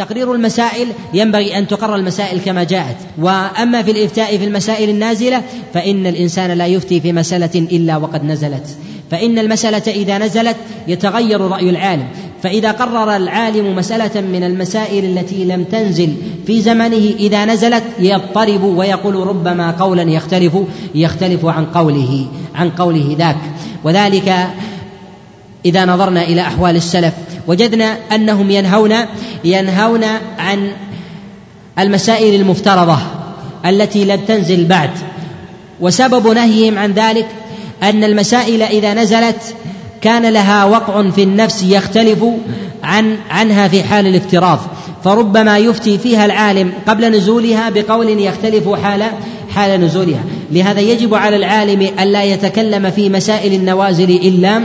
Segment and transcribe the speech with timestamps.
[0.00, 2.96] تقرير المسائل ينبغي أن تقرر المسائل كما جاءت.
[3.18, 5.42] وأما في الإفتاء في المسائل النازلة
[5.74, 8.66] فإن الإنسان لا يفتي في مسألة إلا وقد نزلت.
[9.10, 10.56] فإن المسألة إذا نزلت
[10.88, 12.06] يتغير رأي العالم.
[12.42, 16.14] فإذا قرر العالم مسألة من المسائل التي لم تنزل
[16.46, 20.52] في زمنه إذا نزلت يضطرب ويقول ربما قولا يختلف
[20.94, 23.36] يختلف عن قوله عن قوله ذاك.
[23.84, 24.46] وذلك
[25.64, 27.12] إذا نظرنا إلى أحوال السلف
[27.46, 28.94] وجدنا أنهم ينهون
[29.44, 30.04] ينهون
[30.38, 30.70] عن
[31.78, 32.98] المسائل المفترضة
[33.66, 34.90] التي لم تنزل بعد.
[35.80, 37.26] وسبب نهيهم عن ذلك
[37.82, 39.54] أن المسائل إذا نزلت
[40.00, 42.24] كان لها وقع في النفس يختلف
[42.82, 44.58] عن عنها في حال الافتراض.
[45.04, 49.02] فربما يفتي فيها العالم قبل نزولها بقول يختلف حال
[49.54, 50.24] حال نزولها.
[50.52, 54.60] لهذا يجب على العالم ألا يتكلم في مسائل النوازل إلا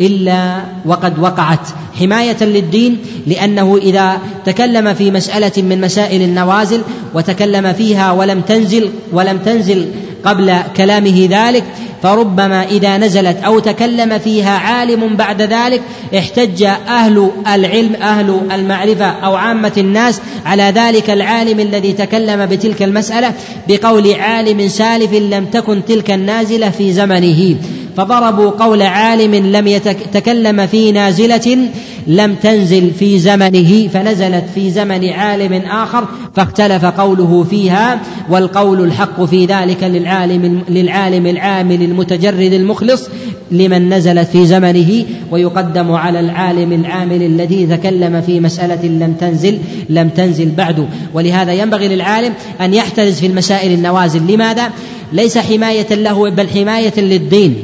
[0.00, 1.68] إلا وقد وقعت.
[2.00, 6.82] حماية للدين لأنه إذا تكلم في مسألة من مسائل النوازل
[7.14, 9.86] وتكلم فيها ولم تنزل ولم تنزل
[10.24, 11.64] قبل كلامه ذلك
[12.02, 15.82] فربما إذا نزلت أو تكلم فيها عالم بعد ذلك
[16.18, 23.32] احتج أهل العلم أهل المعرفة أو عامة الناس على ذلك العالم الذي تكلم بتلك المسألة
[23.68, 27.56] بقول عالم سالف لم تكن تلك النازلة في زمنه.
[27.96, 31.58] فضربوا قول عالم لم يتكلم في نازلة
[32.06, 36.04] لم تنزل في زمنه فنزلت في زمن عالم آخر
[36.36, 43.08] فاختلف قوله فيها والقول الحق في ذلك للعالم للعالم العامل المتجرد المخلص
[43.50, 50.08] لمن نزلت في زمنه ويقدم على العالم العامل الذي تكلم في مسألة لم تنزل لم
[50.08, 50.88] تنزل بعد.
[51.14, 54.32] ولهذا ينبغي للعالم أن يحترز في المسائل النوازل.
[54.32, 54.70] لماذا؟
[55.12, 57.54] ليس حماية له بل حماية للدين.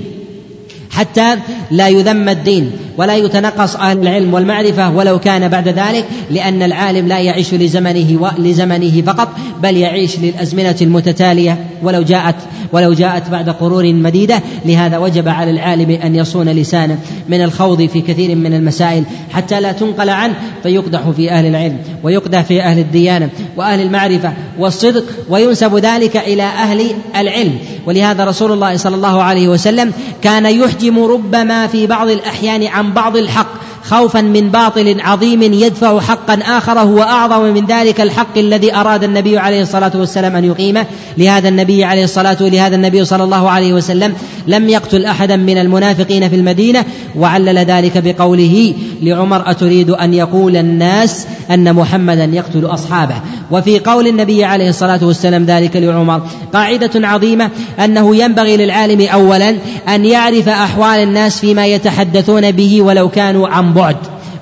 [0.99, 1.37] حتى
[1.71, 7.19] لا يذم الدين ولا يتنقص أهل العلم والمعرفة ولو كان بعد ذلك لأن العالم لا
[7.19, 9.29] يعيش لزمنه لزمنه فقط
[9.63, 11.59] بل يعيش للأزمنة المتتالية.
[11.83, 12.35] ولو جاءت
[12.73, 18.01] ولو جاءت بعد قرون مديدة لهذا وجب على العالم أن يصون لسانه من الخوض في
[18.01, 23.29] كثير من المسائل حتى لا تنقل عنه فيقدح في أهل العلم ويقدح في أهل الديانة
[23.57, 26.87] وأهل المعرفة والصدق وينسب ذلك إلى أهل
[27.17, 27.59] العلم.
[27.87, 30.47] ولهذا رسول الله صلى الله عليه وسلم كان
[30.89, 36.79] يحجم ربما في بعض الأحيان عن بعض الحق خوفا من باطل عظيم يدفع حقا آخر
[36.79, 40.87] هو أعظم من ذلك الحق الذي أراد النبي عليه الصلاة والسلام أن يقيمه.
[41.19, 44.15] لهذا النبي عليه الصلاة ولهذا النبي صلى الله عليه وسلم
[44.47, 46.85] لم يقتل أحدا من المنافقين في المدينة
[47.17, 53.15] وعلل ذلك بقوله لعمر أتريد أن يقول الناس أن محمدا يقتل أصحابه؟
[53.51, 56.23] وفي قول النبي عليه الصلاة والسلام ذلك لعمر
[56.53, 57.51] قاعدة عظيمة
[57.85, 59.57] أنه ينبغي للعالم أولا
[59.89, 63.97] أن يعرف أحوال الناس فيما يتحدثون به ولو كانوا عن بعد.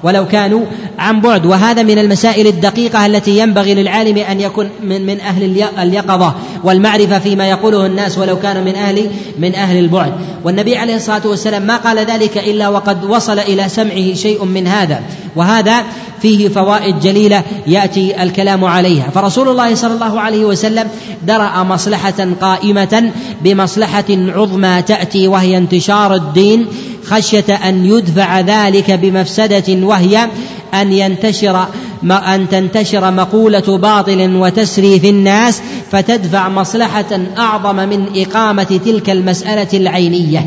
[0.06, 0.60] ولو كانوا
[0.98, 1.46] عن بعد.
[1.46, 6.34] وهذا من المسائل الدقيقة التي ينبغي للعالم أن يكون من من أهل اليقظة
[6.64, 10.12] والمعرفة فيما يقوله الناس ولو كانوا من أهل من أهل البعد.
[10.44, 15.00] والنبي عليه الصلاة والسلام ما قال ذلك إلا وقد وصل إلى سمعه شيء من هذا.
[15.36, 15.84] وهذا
[16.22, 19.10] فيه فوائد جليلة يأتي الكلام عليها.
[19.14, 20.88] فرسول الله صلى الله عليه وسلم
[21.26, 23.10] درأ مصلحة قائمة
[23.44, 26.66] بمصلحة عظمى تأتي وهي انتشار الدين
[27.06, 30.28] خشية أن يدفع ذلك بمفسدة وهي
[30.74, 31.66] أن ينتشر
[32.10, 40.46] أن تنتشر مقولة باطل وتسري في الناس فتدفع مصلحة أعظم من إقامة تلك المسألة العينية.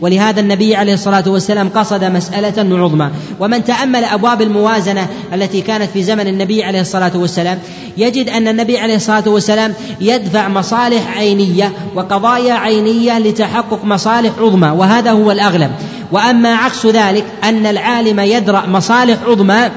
[0.00, 6.02] ولهذا النبي عليه الصلاة والسلام قصد مسألة عظمى ومن تأمل أبواب الموازنة التي كانت في
[6.02, 7.58] زمن النبي عليه الصلاة والسلام
[7.96, 15.10] يجد أن النبي عليه الصلاة والسلام يدفع مصالح عينية وقضايا عينية لتحقق مصالح عظمى وهذا
[15.10, 15.70] هو الأغلب.
[16.12, 19.70] وأما عكس ذلك أن العالم يدرأ مصالح عظمى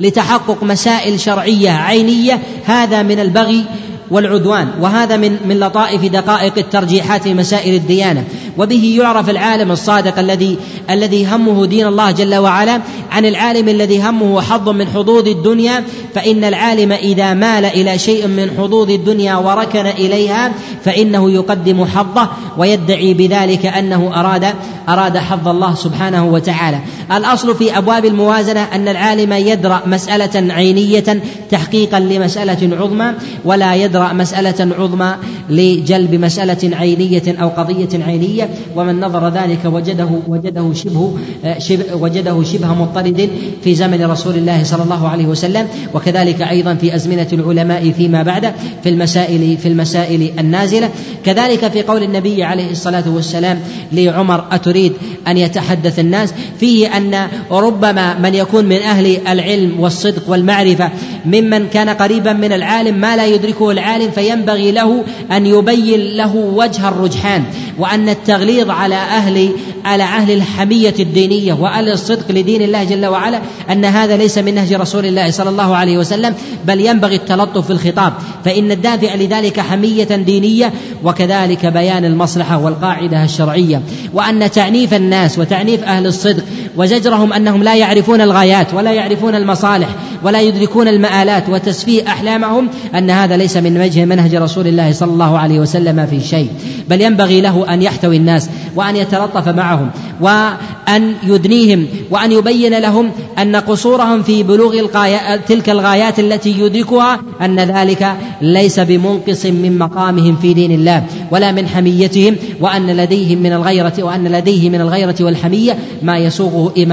[0.00, 3.64] لتحقق مسائل شرعية عينية هذا من البغي
[4.10, 8.24] والعدوان وهذا من من لطائف دقائق الترجيحات في مسائل الديانة.
[8.58, 10.56] وبه يعرف العالم الصادق الذي
[10.90, 12.80] الذي همه دين الله جل وعلا.
[13.10, 15.84] عن العالم الذي همه حظ من حظوظ الدنيا
[16.14, 20.52] فإن العالم إذا مال إلى شيء من حظوظ الدنيا وركن إليها
[20.84, 24.46] فإنه يقدم حظه ويدعي بذلك أنه أراد
[24.88, 26.78] أراد حظ الله سبحانه وتعالى.
[27.12, 33.12] الأصل في أبواب الموازنة أن العالم يدرأ مسألة عينية تحقيقا لمسألة عظمى
[33.44, 35.14] ولا يدرأ مسألة عظمى
[35.50, 41.12] لجلب مسألة عينية أو قضية عينية ومن نظر ذلك وجده وجده شبه,
[41.58, 43.30] شبه وجده شبه مضطرد
[43.64, 48.52] في زمن رسول الله صلى الله عليه وسلم وكذلك أيضا في أزمنة العلماء فيما بعد
[48.82, 50.90] في المسائل في المسائل النازلة.
[51.24, 53.60] كذلك في قول النبي عليه الصلاة والسلام
[53.92, 54.92] لعمر أتريد
[55.28, 60.90] أن يتحدث الناس؟ فيه أن ربما من يكون من أهل العلم والصدق والمعرفة
[61.26, 66.88] ممن كان قريبا من العالم ما لا يدركه العالم فينبغي له أن يبين له وجه
[66.88, 67.44] الرجحان
[67.78, 69.50] وأن التغليظ على أهل
[69.84, 73.40] على أهل الحمية الدينية وأهل الصدق لدين الله جل وعلا
[73.70, 76.34] أن هذا ليس من نهج رسول الله صلى الله عليه وسلم
[76.66, 78.12] بل ينبغي التلطف في الخطاب.
[78.44, 80.72] فإن الدافع لذلك حمية دينية
[81.04, 83.82] وكذلك بيان المصلحة والقاعدة الشرعية.
[84.14, 86.44] وأن تعنيف الناس وتعنيف أهل الصدق
[86.76, 89.88] وزجرهم أنهم لا يعرفون الغايات ولا يعرفون المصالح
[90.22, 95.38] ولا يدركون المآلات وتسفيه أحلامهم أن هذا ليس من وجه منهج رسول الله صلى الله
[95.38, 96.48] عليه وسلم في شيء.
[96.88, 99.90] بل ينبغي له أن يحتوي الناس وأن يتلطف معهم
[100.20, 104.86] وأن يدنيهم وأن يبين لهم أن قصورهم في بلوغ
[105.48, 111.68] تلك الغايات التي يدركها أن ذلك ليس بمنقص من مقامهم في دين الله ولا من
[111.68, 116.86] حميتهم وأن لديهم من الغيرة وأن لديه من الغيرة والحمية ما يسوقه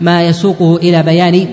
[0.00, 1.46] ما يسوقه إلى بيان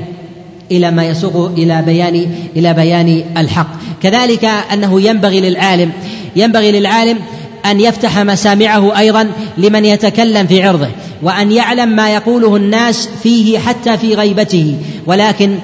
[0.71, 3.67] إلى ما يسوق إلى بيان إلى بيان الحق.
[4.03, 5.91] كذلك أنه ينبغي للعالم
[6.35, 7.17] ينبغي للعالم
[7.65, 10.87] أن يفتح مسامعه أيضا لمن يتكلم في عرضه
[11.21, 14.75] وأن يعلم ما يقوله الناس فيه حتى في غيبته
[15.05, 15.57] ولكن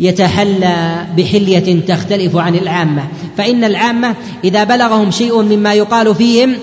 [0.00, 3.02] يتحلى بحلية تختلف عن العامة.
[3.36, 4.14] فإن العامة
[4.44, 6.54] إذا بلغهم شيء مما يقال فيهم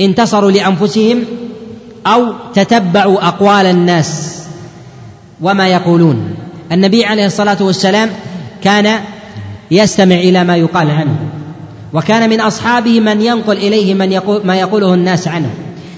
[0.00, 1.24] انتصروا لأنفسهم
[2.06, 4.36] أو تتبعوا أقوال الناس
[5.40, 6.34] وما يقولون.
[6.72, 8.10] النبي عليه الصلاة والسلام
[8.64, 9.00] كان
[9.70, 11.16] يستمع إلى ما يقال عنه
[11.92, 15.50] وكان من أصحابه من ينقل إليه من يقول ما يقوله الناس عنه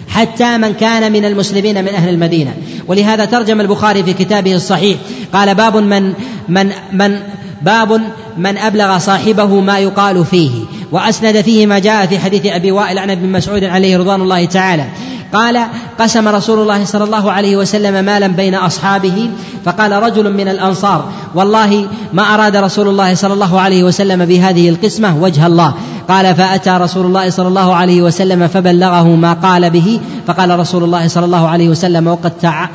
[0.09, 2.55] حتى من كان من المسلمين من أهل المدينة.
[2.89, 4.99] ولهذا ترجم البخاري في كتابه الصحيح
[5.33, 6.13] قال باب من
[6.49, 7.19] من من
[7.63, 8.01] باب
[8.39, 10.51] من أبلغ صاحبه ما يقال فيه
[10.93, 14.85] وأسند فيه ما جاء في حديث أبي وائل عن ابن مسعود عليه رضوان الله تعالى
[15.32, 15.61] قال
[15.99, 19.31] قسم رسول الله صلى الله عليه وسلم مالا بين أصحابه
[19.64, 25.23] فقال رجل من الأنصار والله ما أراد رسول الله صلى الله عليه وسلم بهذه القسمة
[25.23, 25.75] وجه الله.
[26.08, 31.08] قال فأتى رسول الله صلى الله عليه وسلم فبلغه ما قال به فقال رسول الله
[31.08, 32.32] صلى الله عليه وسلم وقد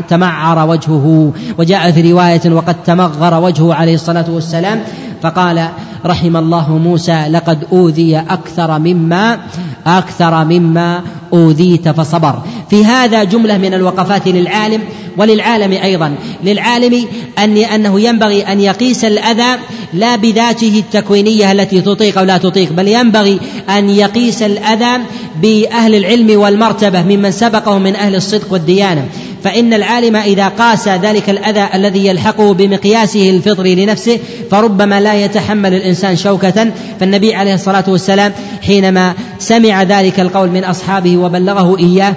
[0.09, 1.33] تمعر وجهه.
[1.57, 4.83] وجاء في رواية وقد تمغر وجهه عليه الصلاة والسلام
[5.21, 5.69] فقال
[6.05, 9.39] رحم الله موسى لقد أوذي أكثر مما
[9.87, 11.01] أكثر مما
[11.33, 12.41] أوذيت فصبر.
[12.69, 14.81] في هذا جملة من الوقفات للعالم
[15.17, 16.15] وللعالم أيضا.
[16.43, 17.05] للعالم
[17.39, 19.59] ان أنه ينبغي أن يقيس الأذى
[19.93, 25.03] لا بذاته التكوينية التي تطيق أو لا تطيق بل ينبغي أن يقيس الأذى
[25.41, 29.07] بأهل العلم والمرتبة ممن سبقه من أهل الصدق والديانة.
[29.43, 34.19] فإن العالم إذا قاس ذلك الأذى الذي يلحقه بمقياسه الفطري لنفسه
[34.51, 36.71] فربما لا يتحمل الإنسان شوكة.
[36.99, 42.15] فالنبي عليه الصلاة والسلام حينما سمع ذلك القول من أصحابه وبلغه إياه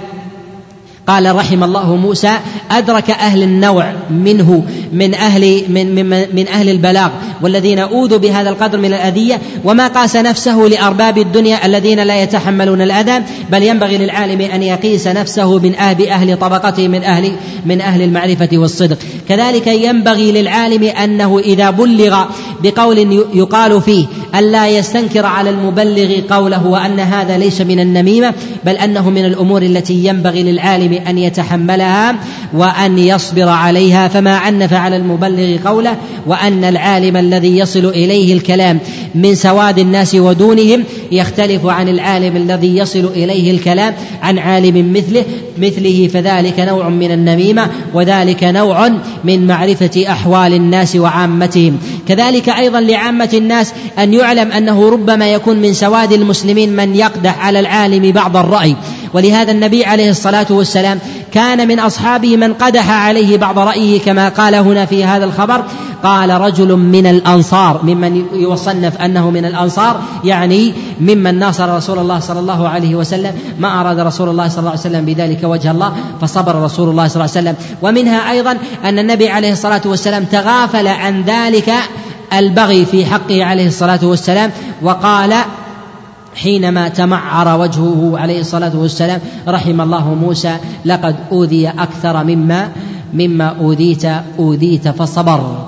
[1.11, 2.39] قال رحم الله موسى
[2.71, 4.63] أدرك أهل النوع منه
[4.93, 7.09] من أهل من, من, من أهل البلاغ
[7.41, 13.23] والذين أوذوا بهذا القدر من الأذية وما قاس نفسه لأرباب الدنيا الذين لا يتحملون الأذى
[13.51, 17.31] بل ينبغي للعالم أن يقيس نفسه من أهل أهل طبقته من أهل
[17.65, 18.97] من أهل المعرفة والصدق.
[19.29, 22.25] كذلك ينبغي للعالم أنه إذا بلغ
[22.63, 24.05] بقول يقال فيه
[24.35, 28.33] ألا يستنكر على المبلغ قوله وأن هذا ليس من النميمة
[28.65, 32.15] بل أنه من الأمور التي ينبغي للعالم أن يتحملها
[32.53, 35.95] وأن يصبر عليها فما عنف على المبلغ قوله
[36.27, 38.79] وأن العالم الذي يصل إليه الكلام
[39.15, 45.25] من سواد الناس ودونهم يختلف عن العالم الذي يصل إليه الكلام عن عالم مثله
[45.57, 48.89] مثله فذلك نوع من النميمة وذلك نوع
[49.23, 51.77] من معرفة أحوال الناس وعامتهم.
[52.07, 57.59] كذلك أيضا لعامة الناس أن يعلم أنه ربما يكون من سواد المسلمين من يقدح على
[57.59, 58.75] العالم بعض الرأي.
[59.13, 60.99] ولهذا النبي عليه الصلاة والسلام
[61.33, 65.63] كان من أصحابه من قدح عليه بعض رأيه كما قال هنا في هذا الخبر.
[66.03, 72.39] قال رجل من الأنصار ممن يصنف أنه من الأنصار يعني ممن ناصر رسول الله صلى
[72.39, 76.55] الله عليه وسلم ما أراد رسول الله صلى الله عليه وسلم بذلك وجه الله فصبر
[76.55, 77.55] رسول الله صلى الله عليه وسلم.
[77.81, 81.73] ومنها أيضا أن النبي عليه الصلاة والسلام تغافل عن ذلك
[82.33, 84.51] البغي في حقه عليه الصلاة والسلام
[84.81, 85.33] وقال
[86.35, 92.69] حينما تمعر وجهه عليه الصلاة والسلام رحم الله موسى لقد أوذي أكثر مما
[93.13, 94.05] مما أوذيت
[94.39, 95.67] أوذيت فصبر.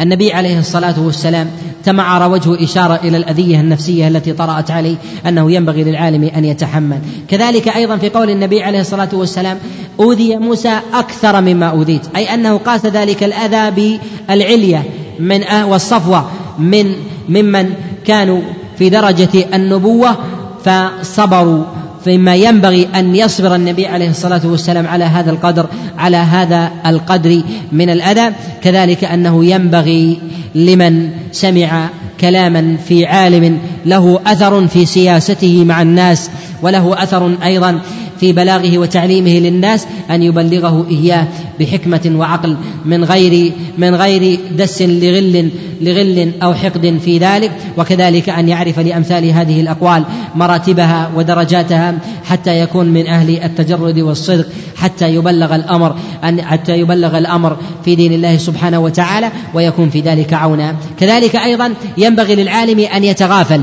[0.00, 1.50] النبي عليه الصلاة والسلام
[1.84, 4.96] تمعر وجهه إشارة إلى الأذية النفسية التي طرأت عليه
[5.26, 6.98] أنه ينبغي للعالم أن يتحمل.
[7.28, 9.58] كذلك أيضا في قول النبي عليه الصلاة والسلام
[10.00, 12.02] أوذي موسى أكثر مما أوذيت.
[12.16, 13.96] أي أنه قاس ذلك الأذى
[14.28, 14.84] بالعلية
[15.20, 16.24] من والصفوة
[16.58, 16.94] من
[17.28, 18.40] ممن كانوا
[18.78, 20.16] في درجة النبوة
[20.64, 21.64] فصبروا.
[22.04, 25.66] فيما ينبغي أن يصبر النبي عليه الصلاة والسلام على هذا القدر
[25.98, 28.32] على هذا القدر من الأذى.
[28.62, 30.18] كذلك أنه ينبغي
[30.54, 31.88] لمن سمع
[32.20, 36.30] كلاما في عالم له أثر في سياسته مع الناس
[36.62, 37.80] وله أثر أيضا
[38.22, 41.28] في بلاغه وتعليمه للناس أن يبلغه إياه
[41.60, 45.50] بحكمة وعقل من غير من غير دس لغل
[45.80, 52.86] لغل أو حقد في ذلك وكذلك أن يعرف لأمثال هذه الأقوال مراتبها ودرجاتها حتى يكون
[52.86, 58.78] من أهل التجرد والصدق حتى يبلغ الامر ان حتى يبلغ الأمر في دين الله سبحانه
[58.78, 60.76] وتعالى ويكون في ذلك عونا.
[61.00, 63.60] كذلك أيضا ينبغي للعالم أن يتغافل.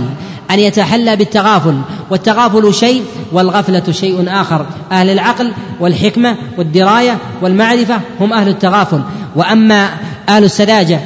[0.52, 4.66] أن يتحلى بالتغافل والتغافل شيء والغفلة شيء آخر.
[4.92, 9.02] أهل العقل والحكمة والدراية والمعرفة هم أهل التغافل.
[9.36, 9.90] وأما
[10.30, 11.00] أهل السذاجة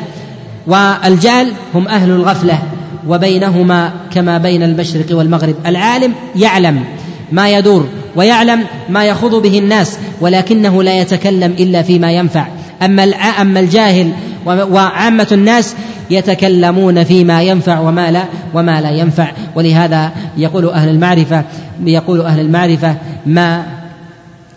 [0.67, 2.59] والجهل هم أهل الغفلة.
[3.07, 5.55] وبينهما كما بين المشرق والمغرب.
[5.65, 6.83] العالم يعلم
[7.31, 12.45] ما يدور ويعلم ما يخوض به الناس ولكنه لا يتكلم إلا فيما ينفع.
[12.81, 13.03] أما
[13.41, 14.11] أما الجاهل
[14.45, 15.75] وعامة الناس
[16.09, 19.31] يتكلمون فيما ينفع وما لا وما لا ينفع.
[19.55, 21.43] ولهذا يقول أهل المعرفة
[21.85, 22.95] يقول أهل المعرفة
[23.25, 23.65] ما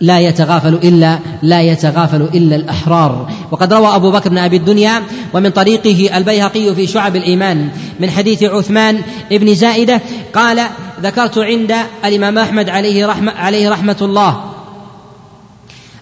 [0.01, 3.31] لا يتغافل إلا لا يتغافل إلا الأحرار.
[3.51, 5.03] وقد روى أبو بكر بن أبي الدنيا
[5.35, 7.69] ومن طريقه البيهقي في شعب الإيمان
[8.01, 9.01] من حديث عثمان
[9.31, 10.01] بن زائدة
[10.35, 10.61] قال
[11.03, 11.75] ذكرت عند
[12.05, 14.41] الإمام أحمد عليه رحمة, عليه رحمة الله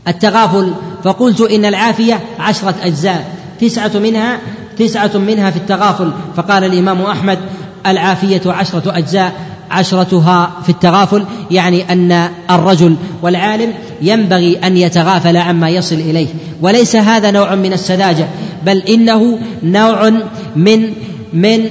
[0.08, 0.72] التغافل
[1.04, 4.38] فقلت إن العافية عشرة أجزاء تسعة منها
[4.78, 6.10] تسعة منها في التغافل.
[6.36, 7.38] فقال الإمام أحمد
[7.86, 9.32] العافية عشرة أجزاء
[9.70, 16.26] عشرتها في التغافل يعني أن الرجل والعالم ينبغي أن يتغافل عما يصل إليه.
[16.62, 18.28] وليس هذا نوع من السذاجة
[18.66, 20.12] بل إنه نوع
[20.56, 20.92] من
[21.32, 21.70] من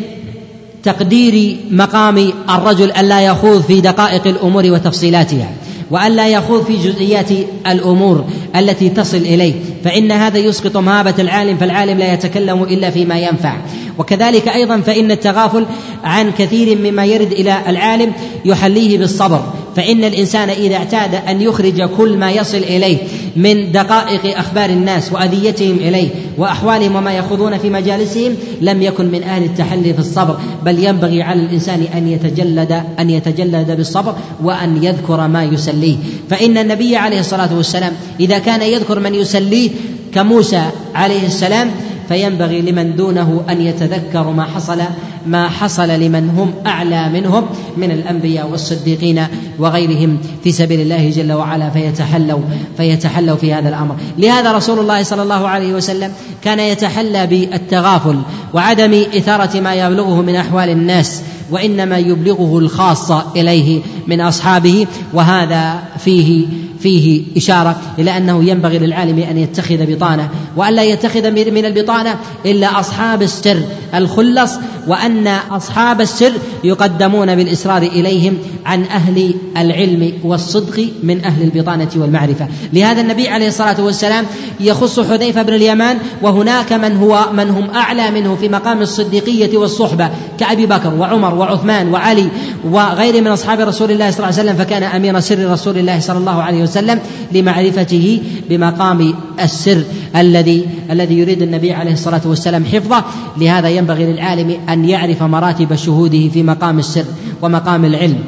[0.83, 5.49] تقدير مقام الرجل ألا يخوض في دقائق الأمور وتفصيلاتها.
[5.93, 7.31] والا يخوض في جزئيات
[7.67, 13.57] الأمور التي تصل إليه فإن هذا يسقط مهابة العالم فالعالم لا يتكلم إلا فيما ينفع.
[13.97, 15.65] وكذلك أيضا فإن التغافل
[16.03, 18.13] عن كثير مما يرد إلى العالم
[18.45, 19.53] يحليه بالصبر.
[19.75, 22.97] فإن الإنسان إذا اعتاد أن يخرج كل ما يصل إليه
[23.35, 29.43] من دقائق أخبار الناس وأذيتهم إليه وأحوالهم وما يخوضون في مجالسهم لم يكن من أهل
[29.43, 35.43] التحلي في الصبر بل ينبغي على الإنسان أن يتجلد أن يتجلد بالصبر وأن يذكر ما
[35.43, 35.95] يسليه.
[36.29, 39.69] فإن النبي عليه الصلاة والسلام إذا كان يذكر من يسليه
[40.13, 40.63] كموسى
[40.95, 41.71] عليه السلام
[42.07, 44.79] فينبغي لمن دونه أن يتذكر ما حصل
[45.27, 47.45] ما حصل لمن هم أعلى منهم
[47.77, 49.25] من الأنبياء والصديقين
[49.59, 52.39] وغيرهم في سبيل الله جل وعلا فيتحلوا
[52.77, 53.95] فيتحلوا في هذا الأمر.
[54.17, 56.11] لهذا رسول الله صلى الله عليه وسلم
[56.43, 58.21] كان يتحلى بالتغافل
[58.53, 61.21] وعدم إثارة ما يبلغه من أحوال الناس
[61.53, 66.45] وإنما يبلغه الخاصه إليه من أصحابه وهذا فيه
[66.83, 73.21] فيه إشارة إلى أنه ينبغي للعالم أن يتخذ بطانة وألا يتخذ من البطانة إلا أصحاب
[73.21, 73.61] السر
[73.95, 74.51] الخلص
[74.87, 76.31] وأن أصحاب السر
[76.63, 82.47] يقدمون بالإصرار إليهم عن أهل العلم والصدق من أهل البطانة والمعرفة.
[82.73, 84.25] لهذا النبي عليه الصلاة والسلام
[84.59, 90.09] يخص حذيفة بن اليمان وهناك من هو من هم أعلى منه في مقام الصديقية والصحبة
[90.39, 92.27] كأبي بكر وعمر وعثمان وعلي
[92.71, 96.17] وغير من أصحاب رسول الله صلى الله عليه وسلم فكان أمير سر رسول الله صلى
[96.17, 96.99] الله عليه وسلم
[97.31, 99.83] لمعرفته بمقام السر
[100.15, 103.03] الذي الذي يريد النبي عليه الصلاة والسلام حفظه.
[103.37, 107.05] لهذا ينبغي للعالم أن يعرف مراتب شهوده في مقام السر
[107.41, 108.19] ومقام العلم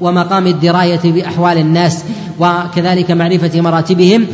[0.00, 2.04] ومقام الدراية بأحوال الناس.
[2.40, 4.26] وكذلك معرفة مراتبهم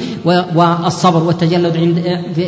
[0.55, 2.03] والصبر والتجلد عند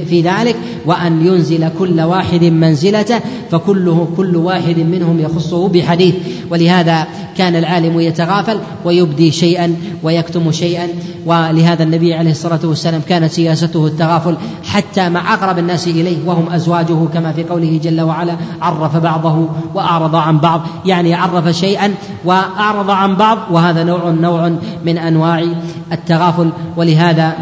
[0.08, 0.56] في ذلك
[0.86, 3.20] وأن ينزل كل واحد منزلته
[3.50, 6.14] فكله كل واحد منهم يخصه بحديث.
[6.50, 7.06] ولهذا
[7.36, 10.88] كان العالم يتغافل ويبدي شيئا ويكتم شيئا.
[11.26, 17.06] ولهذا النبي عليه الصلاة والسلام كانت سياسته التغافل حتى مع أقرب الناس إليه وهم أزواجه
[17.14, 20.60] كما في قوله جل وعلا عرف بعضه وأعرض عن بعض.
[20.86, 21.94] يعني عرف شيئا
[22.24, 24.52] وأعرض عن بعض وهذا نوع نوع
[24.84, 24.98] من
[25.44, 25.58] انواع
[25.92, 27.34] التغافل ولهذا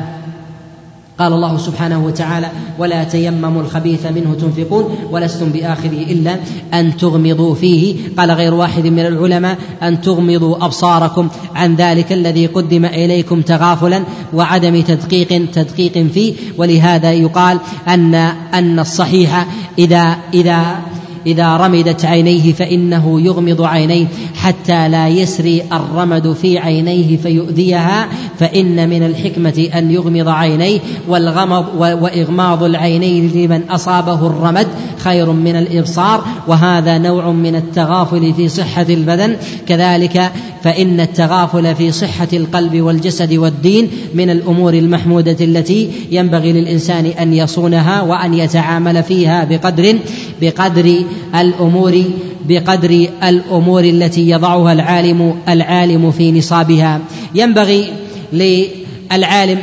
[1.18, 6.36] قال الله سبحانه وتعالى ولا تيمموا الخبيث منه تنفقون ولستم باخره إلا
[6.74, 7.96] أن تغمضوا فيه.
[8.18, 14.02] قال غير واحد من العلماء أن تغمضوا أبصاركم عن ذلك الذي قدم إليكم تغافلا
[14.34, 16.34] وعدم تدقيق تدقيق فيه.
[16.58, 18.14] ولهذا يقال أن
[18.54, 19.46] أن الصحيح
[19.78, 20.80] إذا إذا
[21.26, 29.02] إذا رمدت عينيه فإنه يغمض عينيه حتى لا يسري الرمد في عينيه فيؤذيها فإن من
[29.02, 34.66] الحكمة أن يغمض عينيه والغمض وإغماض العينين لمن أصابه الرمد
[34.98, 39.36] خير من الإبصار وهذا نوع من التغافل في صحة البدن.
[39.66, 47.32] كذلك فإن التغافل في صحة القلب والجسد والدين من الأمور المحمودة التي ينبغي للإنسان أن
[47.32, 49.98] يصونها وأن يتعامل فيها بقدر
[50.40, 51.04] بقدر
[51.34, 52.04] الأمور
[52.44, 57.00] بقدر الأمور التي يضعها العالم العالم في نصابها.
[57.34, 57.92] ينبغي
[58.32, 59.58] للعالم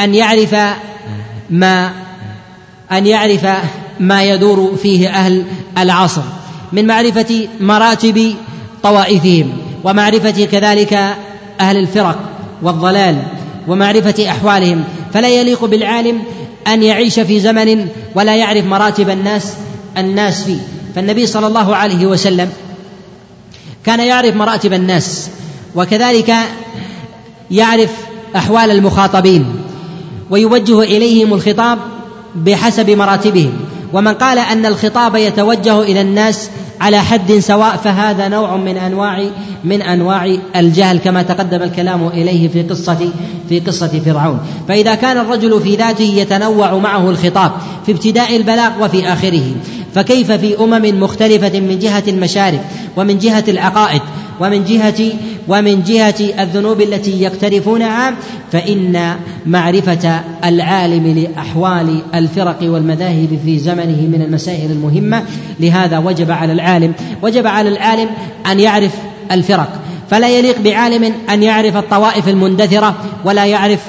[0.00, 0.56] أن يعرف
[1.50, 1.92] ما
[2.92, 3.46] أن يعرف
[4.00, 5.42] ما يدور فيه أهل
[5.78, 6.22] العصر
[6.72, 8.34] من معرفة مراتب
[8.82, 9.52] طوائفهم
[9.84, 10.92] ومعرفة كذلك
[11.60, 12.18] أهل الفرق
[12.62, 13.22] والضلال
[13.68, 14.84] ومعرفة أحوالهم.
[15.14, 16.22] فلا يليق بالعالم
[16.66, 19.52] أن يعيش في زمن ولا يعرف مراتب الناس
[19.98, 20.58] الناس فيه.
[20.94, 22.52] فالنبي صلى الله عليه وسلم
[23.84, 25.30] كان يعرف مراتب الناس
[25.74, 26.34] وكذلك
[27.50, 27.90] يعرف
[28.36, 29.46] أحوال المخاطبين
[30.30, 31.78] ويوجه إليهم الخطاب
[32.34, 33.52] بحسب مراتبهم.
[33.94, 39.24] ومن قال أن الخطاب يتوجه إلى الناس على حد سواء فهذا نوع من أنواع
[39.64, 43.08] من أنواع الجهل كما تقدم الكلام إليه في قصة
[43.48, 44.40] في قصة فرعون.
[44.68, 47.52] فإذا كان الرجل في ذاته يتنوع معه الخطاب
[47.86, 49.54] في ابتداء البلاغ وفي آخره
[49.94, 52.60] فكيف في أمم مختلفة من جهة المشارب
[52.96, 54.02] ومن جهة العقائد
[54.40, 55.12] ومن جهة
[55.48, 58.14] ومن جهة الذنوب التي يقترفونها
[58.52, 65.22] فإن معرفة العالم لأحوال الفرق والمذاهب في زمنه من المسائل المهمة
[65.60, 68.08] لهذا وجب على العالم وجب على العالم
[68.46, 68.92] أن يعرف
[69.32, 69.80] الفرق.
[70.10, 73.80] فلا يليق بعالم أن يعرف الطوائف المندثرة ولا يعرف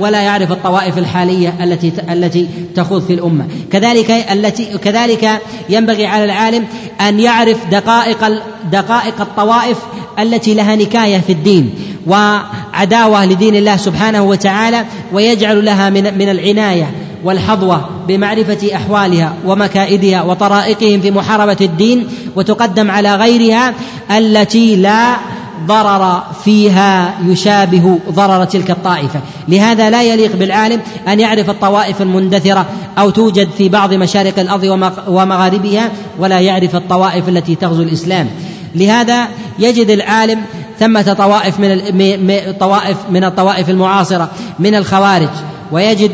[0.00, 3.46] ولا يعرف الطوائف الحالية التي التي تخوض في الأمة.
[3.72, 5.28] كذلك التي كذلك
[5.68, 6.64] ينبغي على العالم
[7.00, 9.76] أن يعرف دقائق دقائق الطوائف
[10.18, 11.74] التي لها نكاية في الدين
[12.06, 16.90] وعداوة لدين الله سبحانه وتعالى ويجعل لها من من العناية
[17.24, 23.74] والحظوة بمعرفة أحوالها ومكائدها وطرائقهم في محاربة الدين وتقدم على غيرها
[24.10, 25.16] التي لا
[25.66, 29.20] ضرر فيها يشابه ضرر تلك الطائفة.
[29.48, 32.66] لهذا لا يليق بالعالم أن يعرف الطوائف المندثرة
[32.98, 38.28] أو توجد في بعض مشارق الأرض ومغاربها ولا يعرف الطوائف التي تغزو الإسلام.
[38.74, 40.40] لهذا يجد العالم
[40.80, 45.28] ثمة طوائف من طوائف من الطوائف المعاصرة من الخوارج.
[45.72, 46.10] ويجد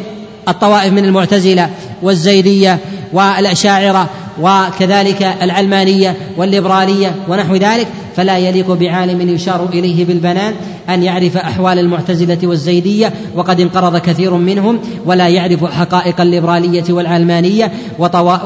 [0.48, 1.70] الطوائف من المعتزلة
[2.02, 2.78] والزيدية
[3.12, 4.08] والأشاعرة
[4.42, 10.54] وكذلك العلمانية والليبرالية ونحو ذلك فلا يليق بعالم يشار إليه بالبنان.
[10.88, 17.72] أن يعرف أحوال المعتزلة والزيدية وقد انقرض كثير منهم ولا يعرف حقائق الليبراليه والعلمانية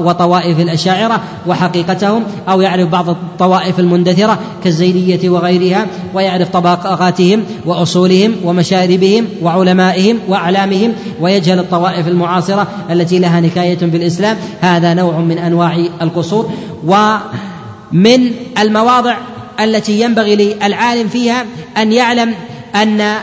[0.03, 10.19] وطوائف الأشاعرة وحقيقتهم أو يعرف بعض الطوائف المندثرة كالزيدية وغيرها ويعرف طبقاتهم وأصولهم ومشاربهم وعلمائهم
[10.29, 16.51] وأعلامهم ويجهل الطوائف المعاصرة التي لها نكاية بالاسلام هذا نوع من أنواع القصور.
[16.87, 19.17] ومن المواضع
[19.65, 21.47] التي ينبغي للعالم فيها
[21.77, 22.35] أن يعلم
[22.75, 23.17] أن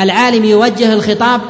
[0.00, 1.40] العالم يوجه الخطاب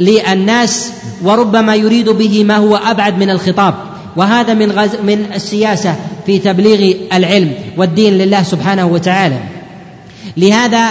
[0.00, 0.90] للناس
[1.22, 3.74] وربما يريد به ما هو أبعد من الخطاب.
[4.16, 5.96] وهذا من غز من السياسة
[6.26, 9.38] في تبليغ العلم والدين لله سبحانه وتعالى.
[10.36, 10.90] لهذا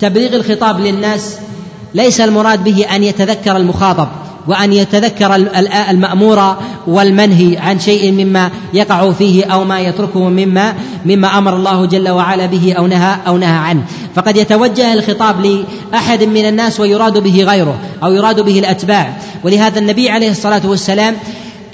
[0.00, 1.36] تبليغ الخطاب للناس
[1.94, 4.08] ليس المراد به أن يتذكر المخاطب
[4.46, 5.34] وأن يتذكر
[5.90, 10.74] المأمور والمنهي عن شيء مما يقع فيه أو ما يتركه مما
[11.06, 13.82] مما أمر الله جل وعلا به أو نهى أو نهى عنه.
[14.14, 19.16] فقد يتوجه الخطاب لأحد من الناس ويراد به غيره أو يراد به الأتباع.
[19.44, 21.16] ولهذا النبي عليه الصلاة والسلام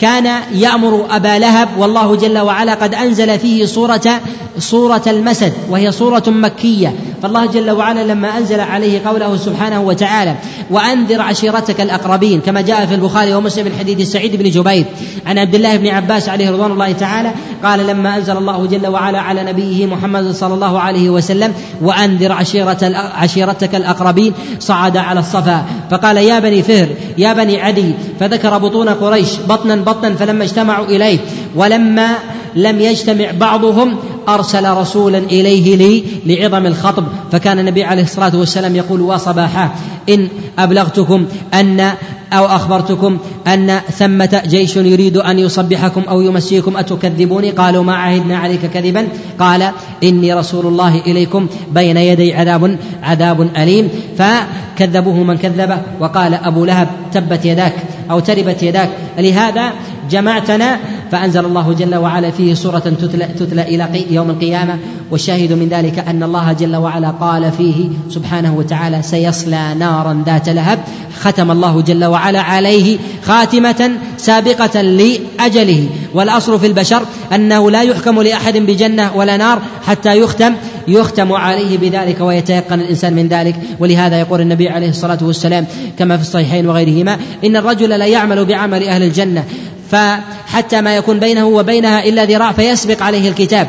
[0.03, 4.21] كان يأمر أبا لهب والله جل وعلا قد أنزل فيه صورة
[4.59, 6.95] صورة المسد وهي صورة مكية.
[7.23, 10.35] فالله جل وعلا لما أنزل عليه قوله سبحانه وتعالى
[10.71, 14.85] وأنذر عشيرتك الأقربين كما جاء في البخاري ومسلم من حديث سعيد بن جبير.
[15.27, 17.31] عن عبد الله بن عباس عليه رضوان الله تعالى
[17.65, 22.93] قال لما أنزل الله جل وعلا على نبيه محمد صلى الله عليه وسلم وأنذر عشيرة
[23.15, 25.65] عشيرتك الأقربين صعد على الصفا.
[25.91, 26.89] فقال يا بني فهر
[27.19, 27.95] يا بني عدي.
[28.21, 31.19] فذكر بطون قريش بطنا بطنا فلما اجتمعوا إليه
[31.57, 32.09] ولما
[32.57, 33.97] لم يجتمع بعضهم
[34.29, 37.05] أرسل رسولا إليه لي لعظم الخطب.
[37.33, 39.71] فكان النبي عليه الصلاة والسلام يقول وصباحا
[40.09, 41.93] إن أبلغتكم أن
[42.33, 48.67] أو أخبرتكم أن ثمة جيش يريد أن يصبحكم أو يمسيكم أتكذبوني؟ قالوا ما عهدنا عليك
[48.67, 49.09] كذبا.
[49.39, 49.71] قال
[50.03, 53.89] إني رسول الله إليكم بين يدي عذاب عذاب أليم.
[54.19, 57.75] فكذبوه من كذبه وقال أبو لهب تبت يداك
[58.11, 58.91] أو تربت يداك.
[59.19, 59.73] لهذا
[60.11, 60.79] جمعتنا
[61.13, 64.79] فأنزل الله جل وعلا فيه سورة تتلى, تتلى إلى يوم القيامة
[65.11, 70.79] والشاهد من ذلك أن الله جل وعلا قال فيه سبحانه وتعالى سيصلى نارا ذات لهب.
[71.21, 75.89] ختم الله جل وعلا عليه خاتمة سابقة لأجله.
[76.15, 77.03] والأصل في البشر
[77.35, 80.53] أنه لا يحكم لأحد بجنة ولا نار حتى يختم
[80.89, 83.57] يختم عليه بذلك ويتيقن الإنسان من ذلك.
[83.79, 85.67] ولهذا يقول النبي عليه الصلاة والسلام
[85.99, 89.45] كما في الصحيحين وغيرهما إن الرجل لا يعمل بعمل أهل الجنة
[89.93, 93.69] فحتى ما يكون بينه وبينها إلا ذراع فيسبق عليه الكتاب.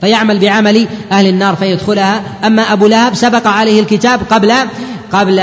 [0.00, 2.22] فيعمل بعمل أهل النار فيدخلها.
[2.44, 4.52] أما أبو لهب سبق عليه الكتاب قبل
[5.12, 5.42] قبل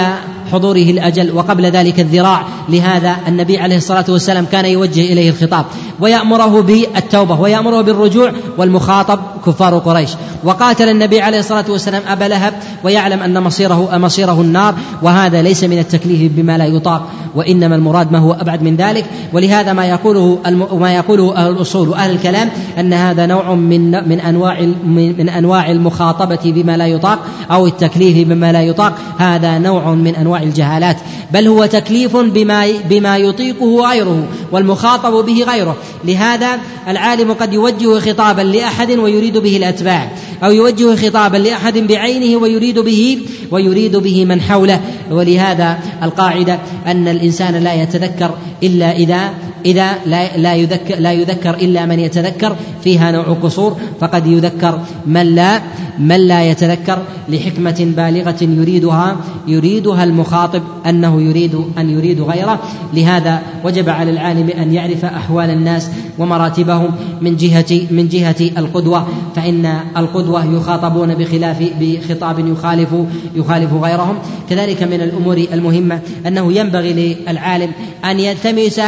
[0.54, 2.46] حضوره الأجل وقبل ذلك الذراع.
[2.70, 5.66] لهذا النبي عليه الصلاة والسلام كان يوجه إليه الخطاب.
[6.00, 10.10] ويأمره بالتوبة ويأمره بالرجوع والمخاطب كفار قريش.
[10.44, 15.80] وقاتل النبي عليه الصلاة والسلام أبا لهب ويعلم أن مصيره مصيره النار وهذا ليس من
[15.80, 19.06] التكليف بما لا يطاق وإنما المراد ما هو أبعد من ذلك.
[19.34, 20.40] ولهذا ما يقوله
[20.74, 26.40] ما يقوله أهل الأصول وأهل الكلام أن هذا نوع من من أنواع من أنواع المخاطبة
[26.46, 27.20] بما لا يطاق
[27.52, 28.94] أو التكليف بما لا يطاق.
[29.18, 30.98] هذا نوع من أنواع الجهالات
[31.32, 35.76] بل هو تكليف بما بما يطيقه غيره والمخاطب به غيره.
[36.06, 40.12] لهذا العالم قد يوجه خطابا لأحد ويريد به الأتباع
[40.44, 43.20] أو يوجه خطابا لأحد بعينه ويريد به
[43.52, 44.82] ويريد به من حوله.
[45.12, 48.32] ولهذا القاعدة أن الإنسان لا يتذكر
[48.64, 49.34] إلا إذا
[49.66, 55.36] إذا لا لا يذكر لا يذكر إلا من يتذكر فيها نوع قصور فقد يذكر من
[55.36, 55.62] لا
[56.00, 56.98] من لا يتذكر
[57.30, 62.60] لحكمة بالغة يريدها يريدها المخاطب أنه يريد أن يريد غيره.
[62.94, 69.80] لهذا وجب على العالم أن يعرف أحوال الناس ومراتبهم من جهة من جهة القدوة فإن
[69.98, 72.90] القدوة يخاطبون بخلاف بخطاب يخالف
[73.36, 74.16] يخالف غيرهم.
[74.50, 77.72] كذلك من الأمور المهمة أنه ينبغي للعالم
[78.06, 78.82] أن يلتمس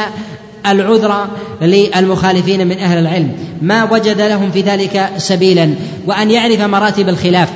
[0.72, 1.28] العذر
[1.62, 3.32] للمخالفين من أهل العلم.
[3.62, 5.76] ما وجد لهم في ذلك سبيلا.
[6.08, 7.50] وأن يعرف مراتب الخلاف.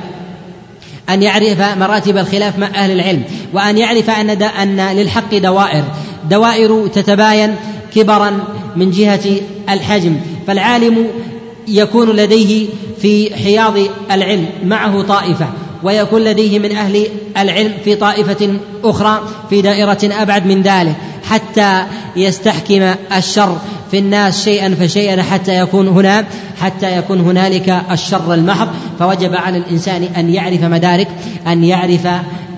[1.10, 3.22] أن يعرف مراتب الخلاف مع أهل العلم.
[3.52, 5.84] وأن يعرف أن أن للحق دوائر.
[6.30, 7.54] دوائر تتباين
[7.94, 8.30] كبرا
[8.76, 10.16] من جهة الحجم.
[10.46, 11.06] فالعالم
[11.68, 12.66] يكون لديه
[13.02, 13.74] في حياض
[14.10, 14.46] العلم.
[14.64, 15.46] معه طائفة.
[15.82, 17.06] ويكون لديه من أهل
[17.38, 19.20] العلم في طائفة أخرى
[19.50, 20.94] في دائرة أبعد من ذلك.
[21.30, 21.82] حتى
[22.16, 23.58] يستحكم الشر
[23.90, 26.24] في الناس شيئا فشيئا حتى يكون هنا
[26.60, 28.68] حتى يكون هنالك الشر المحض.
[28.98, 31.08] فوجب على الإنسان أن يعرف مدارك
[31.46, 32.08] أن يعرف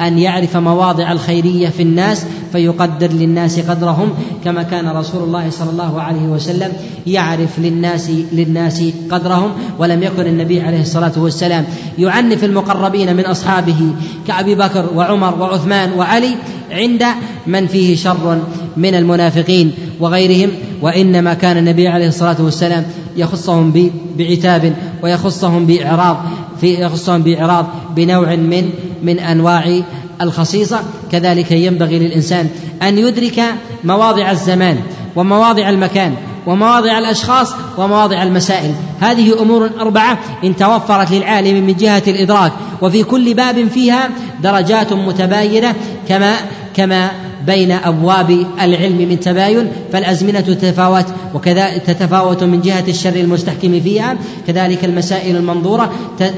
[0.00, 4.08] أن يعرف مواضع الخيرية في الناس فيقدر للناس قدرهم
[4.44, 6.72] كما كان رسول الله صلى الله عليه وسلم
[7.06, 11.64] يعرف للناس للناس قدرهم ولم يكن النبي عليه الصلاة والسلام
[11.98, 13.92] يعنف المقربين من أصحابه
[14.26, 16.34] كأبي بكر وعمر وعثمان وعلي
[16.70, 17.04] عند
[17.46, 18.38] من فيه شر
[18.76, 20.50] من المنافقين وغيرهم
[20.82, 22.84] وإنما كان النبي عليه الصلاة والسلام
[23.16, 26.16] يخصهم بعتاب ويخصهم بإعراض
[26.60, 28.70] في يخصهم بإعراض بنوع من
[29.02, 29.80] من أنواع
[30.20, 30.80] الخصيصة.
[31.12, 32.48] كذلك ينبغي للإنسان
[32.82, 33.42] أن يدرك
[33.84, 34.80] مواضع الزمان
[35.16, 36.14] ومواضع المكان
[36.46, 38.74] ومواضع الأشخاص ومواضع المسائل.
[39.00, 42.52] هذه أمور أربعة إن توفرت للعالم من جهة الإدراك
[42.82, 44.08] وفي كل باب فيها
[44.42, 45.74] درجات متباينة
[46.08, 46.36] كما
[46.76, 47.10] كما
[47.46, 54.84] بين أبواب العلم من تباين فالأزمنة تتفاوت وكذا تتفاوت من جهة الشر المستحكم فيها كذلك
[54.84, 55.92] المسائل المنظورة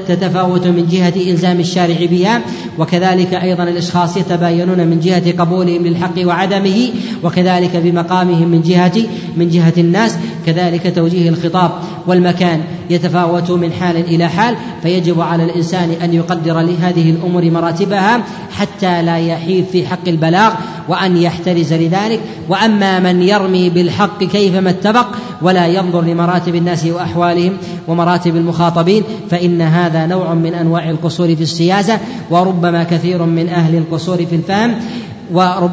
[0.07, 2.41] تتفاوت من جهة إلزام الشارع بها
[2.79, 6.89] وكذلك أيضا الأشخاص يتباينون من جهة قبولهم للحق وعدمه
[7.23, 9.03] وكذلك بمقامهم من جهه
[9.37, 11.71] من جهة الناس كذلك توجيه الخطاب
[12.07, 12.61] والمكان.
[12.89, 19.17] يتفاوت من حال إلى حال فيجب على الإنسان أن يقدر لهذه الأمور مراتبها حتى لا
[19.17, 20.53] يحيف في حق البلاغ
[20.87, 22.19] وأن يحترز لذلك.
[22.49, 25.07] وأما من يرمي بالحق كيفما اتفق
[25.41, 31.99] ولا ينظر لمراتب الناس وأحوالهم ومراتب المخاطبين فإن هذا نوع من أنواع القصور في السياسة
[32.29, 34.75] وربما كثير من أهل القصور في الفهم.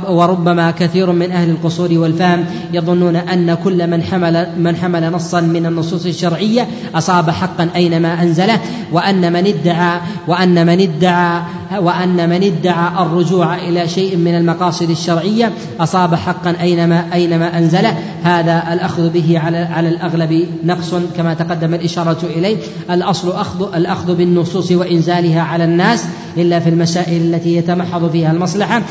[0.09, 5.67] وربما كثير من أهل القصور والفهم يظنون أن كل من حمل من حمل نصا من
[5.67, 8.61] النصوص الشرعية أصاب حقا أينما أنزله
[8.93, 11.43] وأن من ادعى وأن من ادعى
[11.81, 17.95] وأن من ادعى الرجوع إلى شيء من المقاصد الشرعية أصاب حقا أينما أينما أنزله.
[18.23, 22.57] هذا الأخذ به على على الأغلب نقص كما تقدم الإشارة إليه.
[22.91, 26.05] الأصل أخذ الأخذ بالنصوص وإنزالها على الناس
[26.37, 28.83] إلا في المسائل التي يتمحض فيها المصلحة.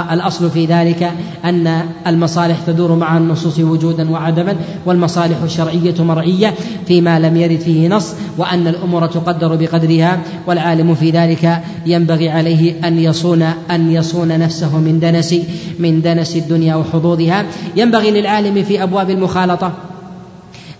[0.00, 1.12] والأصل في ذلك
[1.44, 6.54] أن المصالح تدور مع النصوص وجودا وعدما والمصالح الشرعية مرعيه
[6.86, 12.98] فيما لم يرد فيه نص وأن الأمور تقدر بقدرها والعالم في ذلك ينبغي عليه أن
[12.98, 15.34] يصون أن يصون نفسه من دنس
[15.78, 17.44] من دنس الدنيا وحظوظها.
[17.76, 19.72] ينبغي للعالم في أبواب المخالطة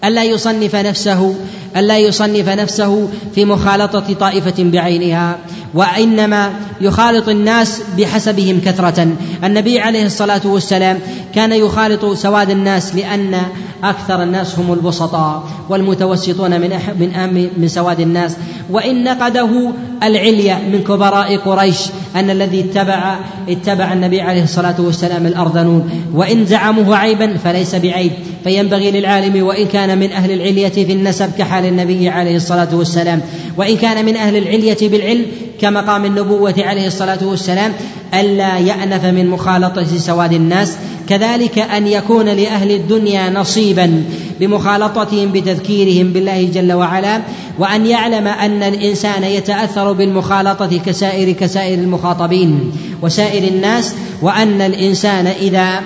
[0.05, 1.35] ألا يصنف نفسه
[1.77, 5.39] ألا يصنف نفسه في مخالطة طائفة بعينها
[5.75, 9.09] وإنما يخالط الناس بحسبهم كثرة.
[9.45, 10.99] النبي عليه الصلاة والسلام
[11.35, 13.43] كان يخالط سواد الناس لأن
[13.85, 18.37] أكثر الناس هم البسطاء والمتوسطون من من من سواد الناس
[18.71, 21.79] وإن نقده العلية من كبراء قريش
[22.17, 23.17] أن الذي اتبع
[23.49, 25.91] اتبع النبي عليه الصلاة والسلام الأرذنون.
[26.15, 28.13] وإن زعموه عيبا فليس بعيب.
[28.45, 33.21] فينبغي للعالم وإن كان من أهل العلية في النسب كحال النبي عليه الصلاة والسلام.
[33.57, 35.27] وإن كان من أهل العلية بالعلم
[35.61, 37.73] كمقام النبوة عليه الصلاة والسلام
[38.15, 40.77] ألا يأنف من مخالطة سواد الناس.
[41.09, 44.05] كذلك أن يكون لأهل الدنيا نصيبا.
[44.43, 47.21] بمخالطتهم بتذكيرهم بالله جل وعلا
[47.59, 55.81] وأن يعلم أن الإنسان يتأثر بالمخالطة كسائر كسائر المخاطبين وسائر الناس وأن الإنسان إذا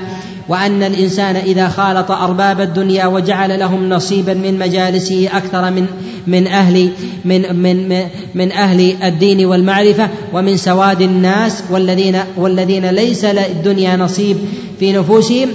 [0.49, 5.87] وأن الإنسان إذا خالط أرباب الدنيا وجعل لهم نصيبا من مجالسه أكثر من
[6.27, 6.91] من أهل
[7.25, 8.03] من من
[8.35, 14.37] من أهل الدين والمعرفة ومن سواد الناس والذين والذين ليس للدنيا نصيب
[14.81, 15.49] في نفوسهم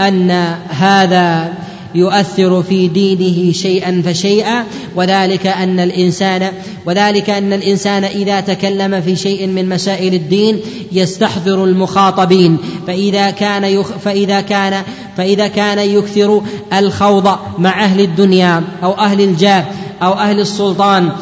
[0.00, 0.30] أن
[0.68, 1.52] هذا
[1.94, 4.64] يؤثر في دينه شيئا فشيئا
[4.96, 6.52] وذلك أن الإنسان
[6.86, 10.60] وذلك أن الإنسان إذا تكلم في شيء من مسائل الدين
[10.92, 12.56] يستحضر المخاطبين.
[12.86, 14.82] فإذا كان يخ فإذا كان
[15.16, 19.64] فإذا كان يكثر الخوض مع أهل الدنيا أو أهل الجاه
[20.02, 21.12] أو أهل السلطان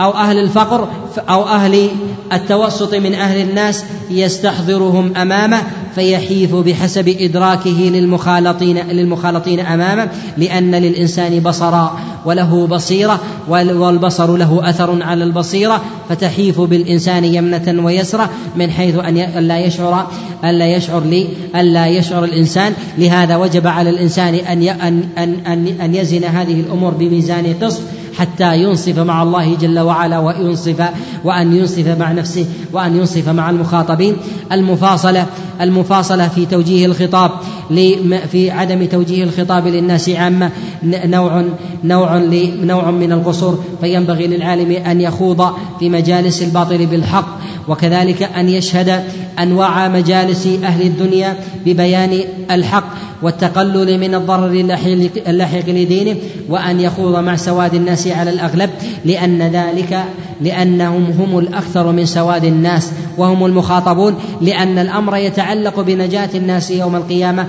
[0.00, 0.88] أو أهل الفقر
[1.28, 1.88] أو أهل
[2.32, 5.62] التوسط من أهل الناس يستحضرهم أمامه
[5.94, 15.24] فيحيف بحسب إدراكه للمخالطين للمخالطين أمامه لأن للإنسان بصرا وله بصيرة والبصر له أثر على
[15.24, 19.14] البصيرة فتحيف بالإنسان يمنة ويسرة من حيث أن
[19.48, 20.06] لا يشعر
[20.44, 22.72] ألا يشعر لي ألا يشعر الإنسان.
[22.98, 25.04] لهذا وجب على الإنسان أن أن
[25.46, 27.82] أن أن يزن هذه الأمور بميزان قسط
[28.18, 30.88] حتى ينصف مع الله جل وعلا وينصف
[31.24, 34.16] وأن ينصف مع نفسه وأن ينصف مع المخاطبين.
[34.52, 35.26] المفاصلة
[35.60, 37.30] المفاصلة في توجيه الخطاب
[38.32, 40.50] في عدم توجيه الخطاب للناس عامة.
[40.84, 41.44] نوع
[41.84, 42.18] نوع
[42.62, 43.64] نوع من القصور.
[43.80, 49.04] فينبغي للعالم أن يخوض في مجالس الباطل بالحق وكذلك أن يشهد
[49.38, 52.20] أنواع مجالس أهل الدنيا ببيان
[52.50, 52.84] الحق.
[53.22, 54.50] والتقلل من الضرر
[55.26, 56.16] اللاحق لدينه
[56.48, 58.70] وأن يخوض مع سواد الناس على الأغلب
[59.04, 60.04] لأن ذلك
[60.40, 67.46] لأنهم هم الأكثر من سواد الناس وهم المخاطبون لأن الأمر يتعلق بنجاة الناس يوم القيامة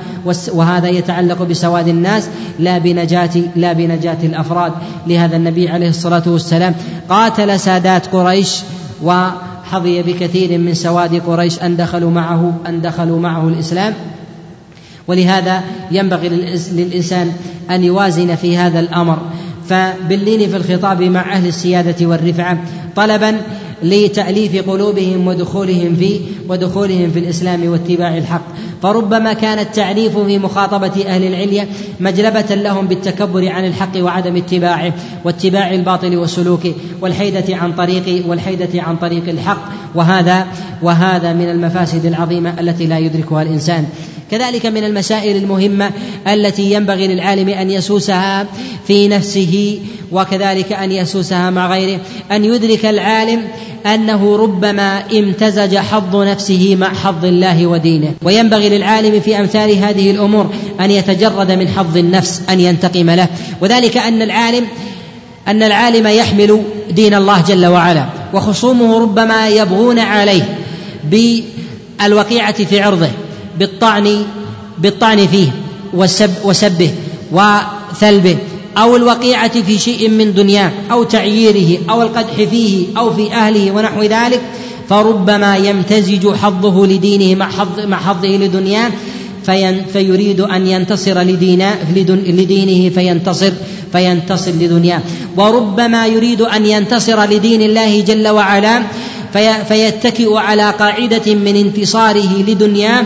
[0.53, 2.29] وهذا يتعلق بسواد الناس
[2.59, 4.71] لا بنجاة لا بنجاة الأفراد.
[5.07, 6.75] لهذا النبي عليه الصلاة والسلام
[7.09, 8.59] قاتل سادات قريش
[9.03, 13.93] وحظي بكثير من سواد قريش أن دخلوا معه أن دخلوا معه الإسلام.
[15.07, 16.29] ولهذا ينبغي
[16.73, 17.31] للإنسان
[17.69, 19.17] أن يوازن في هذا الأمر.
[19.69, 22.63] فباللين في الخطاب مع أهل السيادة والرفعة
[22.95, 23.41] طلبا
[23.83, 28.45] لتأليف قلوبهم ودخولهم في ودخولهم في الإسلام واتباع الحق.
[28.81, 31.67] فربما كان التعنيف في مخاطبة أهل العلية
[31.99, 34.93] مجلبة لهم بالتكبر عن الحق وعدم اتباعه
[35.25, 39.69] واتباع الباطل وسلوكه والحيدة عن طريق والحيدة عن طريق الحق.
[39.95, 40.47] وهذا
[40.81, 43.85] وهذا من المفاسد العظيمة التي لا يدركها الإنسان.
[44.31, 45.91] كذلك من المسائل المهمة
[46.27, 48.47] التي ينبغي للعالم أن يسوسها
[48.87, 49.79] في نفسه
[50.11, 51.99] وكذلك أن يسوسها مع غيره.
[52.31, 53.41] أن يدرك العالم
[53.85, 58.13] أنه ربما امتزج حظ نفسه مع حظ الله ودينه.
[58.23, 63.27] وينبغي للعالم في أمثال هذه الأمور أن يتجرد من حظ النفس أن ينتقم له.
[63.61, 64.65] وذلك أن العالم
[65.47, 70.57] أن العالم يحمل دين الله جل وعلا وخصومه ربما يبغون عليه
[71.03, 73.09] بالوقيعة في عرضه
[73.59, 74.25] بالطعن
[74.77, 75.47] بالطعن فيه
[75.93, 76.91] وسب وسبه
[77.31, 78.37] وثلبه
[78.77, 84.01] أو الوقيعة في شيء من دنياه أو تعييره أو القدح فيه أو في أهله ونحو
[84.01, 84.41] ذلك.
[84.91, 88.91] فربما يمتزج حظه لدينه مع حظ مع حظه لدنياه
[89.93, 93.51] فيريد أن ينتصر لدينه فينتصر
[93.91, 95.01] فينتصر لدنياه.
[95.37, 98.83] وربما يريد أن ينتصر لدين الله جل وعلا
[99.67, 103.05] فيتكئ على قاعدة من انتصاره لدنياه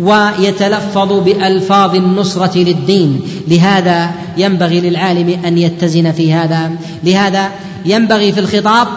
[0.00, 3.20] ويتلفظ بألفاظ النصرة للدين.
[3.48, 6.70] لهذا ينبغي للعالم أن يتزن في هذا.
[7.04, 7.50] لهذا
[7.84, 8.88] ينبغي في الخطاب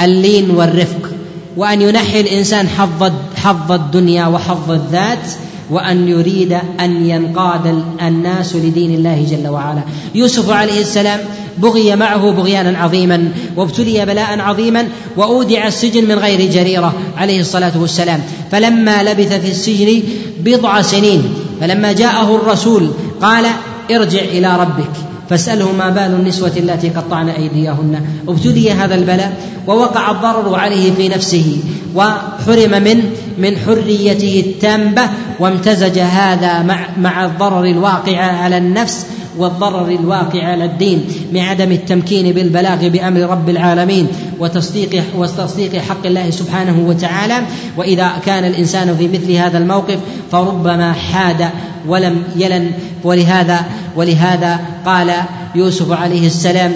[0.00, 1.11] اللين والرفق.
[1.56, 5.26] وأن ينحي الإنسان حظ حظ الدنيا وحظ الذات
[5.70, 9.80] وأن يريد أن ينقاد الناس لدين الله جل وعلا.
[10.14, 11.20] يوسف عليه السلام
[11.58, 18.20] بغي معه بغيانا عظيما وابتلي بلاء عظيما وأودع السجن من غير جريرة عليه الصلاة والسلام.
[18.52, 20.02] فلما لبث في السجن
[20.40, 22.90] بضع سنين فلما جاءه الرسول
[23.22, 23.46] قال
[23.90, 25.11] ارجع إلى ربك.
[25.30, 28.00] فاسأله ما بال النسوة التي قطعن أيديهن.
[28.28, 29.32] ابتلي هذا البلاء
[29.66, 31.58] ووقع الضرر عليه في نفسه
[31.94, 33.02] وحرم من
[33.38, 39.06] من حريته التامة وامتزج هذا مع مع الضرر الواقع على النفس
[39.38, 44.06] والضرر الواقع على الدين من عدم التمكين بالبلاغ بأمر رب العالمين
[44.38, 47.34] وتصديق وتصديق حق الله سبحانه وتعالى.
[47.76, 49.98] وإذا كان الإنسان في مثل هذا الموقف
[50.32, 51.48] فربما حاد
[51.88, 52.70] ولم يلن.
[53.04, 53.64] ولهذا
[53.96, 55.12] ولهذا قال
[55.54, 56.72] يوسف عليه السلام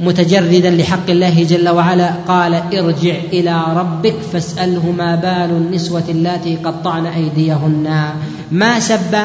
[0.00, 7.06] متجردا لحق الله جل وعلا قال ارجع إلى ربك فاسأله ما بال النسوة اللاتي قطعن
[7.06, 8.04] أيديهن.
[8.50, 9.16] ما سب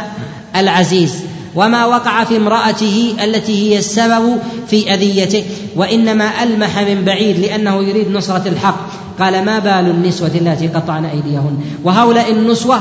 [0.56, 1.14] العزيز؟
[1.58, 5.44] وما وقع في امرأته التي هي السبب في أذيته
[5.76, 8.78] وإنما ألمح من بعيد لأنه يريد نصرة الحق.
[9.20, 12.80] قال ما بال النسوة التي قطعن أيديهن؟ وهؤلاء النسوة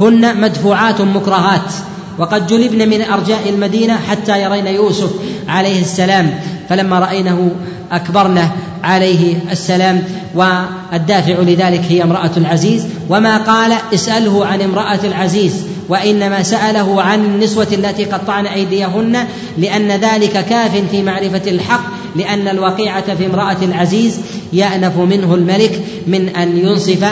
[0.00, 1.72] هن مدفوعات مكرهات.
[2.18, 5.10] وقد جلبن من أرجاء المدينة حتى يرين يوسف
[5.48, 7.50] عليه السلام فلما رأينه
[7.92, 8.52] أكبرنه
[8.84, 10.02] عليه السلام.
[10.34, 12.86] والدافع لذلك هي امرأة العزيز.
[13.08, 15.69] وما قال اسأله عن امرأة العزيز.
[15.90, 19.24] وإنما سأله عن النسوة التي قطعن أيديهن
[19.58, 21.84] لأن ذلك كاف في معرفة الحق
[22.16, 24.20] لأن الوقيعة في امرأة العزيز
[24.52, 27.04] يأنف منه الملك من أن ينصف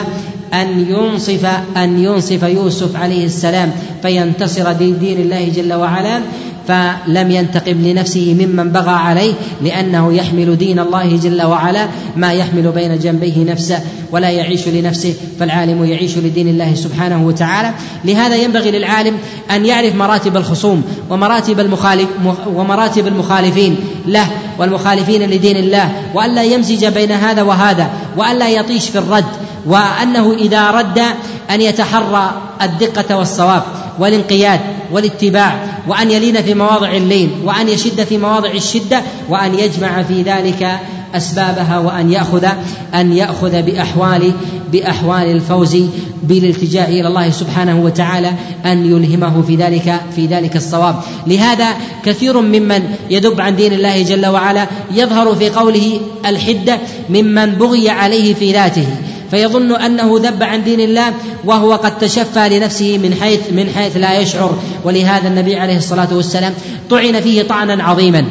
[0.53, 1.45] أن ينصف
[1.77, 6.21] أن ينصف يوسف عليه السلام فينتصر لدين الله جل وعلا.
[6.69, 12.99] فلم ينتقم لنفسه ممن بغى عليه لأنه يحمل دين الله جل وعلا ما يحمل بين
[12.99, 13.79] جنبيه نفسه
[14.11, 17.73] ولا يعيش لنفسه فالعالم يعيش لدين الله سبحانه وتعالى
[18.05, 19.17] لهذا ينبغي للعالم
[19.51, 22.07] أن يعرف مراتب الخصوم ومراتب المخالف
[22.47, 23.75] ومراتب المخالفين
[24.07, 24.27] له
[24.59, 29.25] والمخالفين لدين الله وألا يمزج بين هذا وهذا وألا يطيش في الرد
[29.65, 31.01] وأنه إذا رد
[31.49, 33.63] أن يتحرى الدقة والصواب
[33.99, 34.59] والانقياد
[34.91, 40.79] والاتباع وأن يلين في مواضع اللين وأن يشد في مواضع الشدة وأن يجمع في ذلك
[41.15, 42.47] أسبابها وأن يأخذ
[42.93, 44.31] أن يأخذ بأحوال
[44.71, 45.77] بأحوال الفوز
[46.23, 48.31] بالالتجاء إلى الله سبحانه وتعالى
[48.65, 50.95] أن يلهمه في ذلك في ذلك الصواب.
[51.27, 51.67] لهذا
[52.05, 56.77] كثير ممن يدب عن دين الله جل وعلا يظهر في قوله الحدة
[57.09, 58.87] ممن بغي عليه في ذاته.
[59.31, 61.13] فيظن أنه ذب عن دين الله
[61.45, 64.57] وهو قد تشفى لنفسه من حيث من حيث لا يشعر.
[64.83, 66.53] ولهذا النبي عليه الصلاة والسلام
[66.89, 68.25] طعن فيه طعنا عظيما.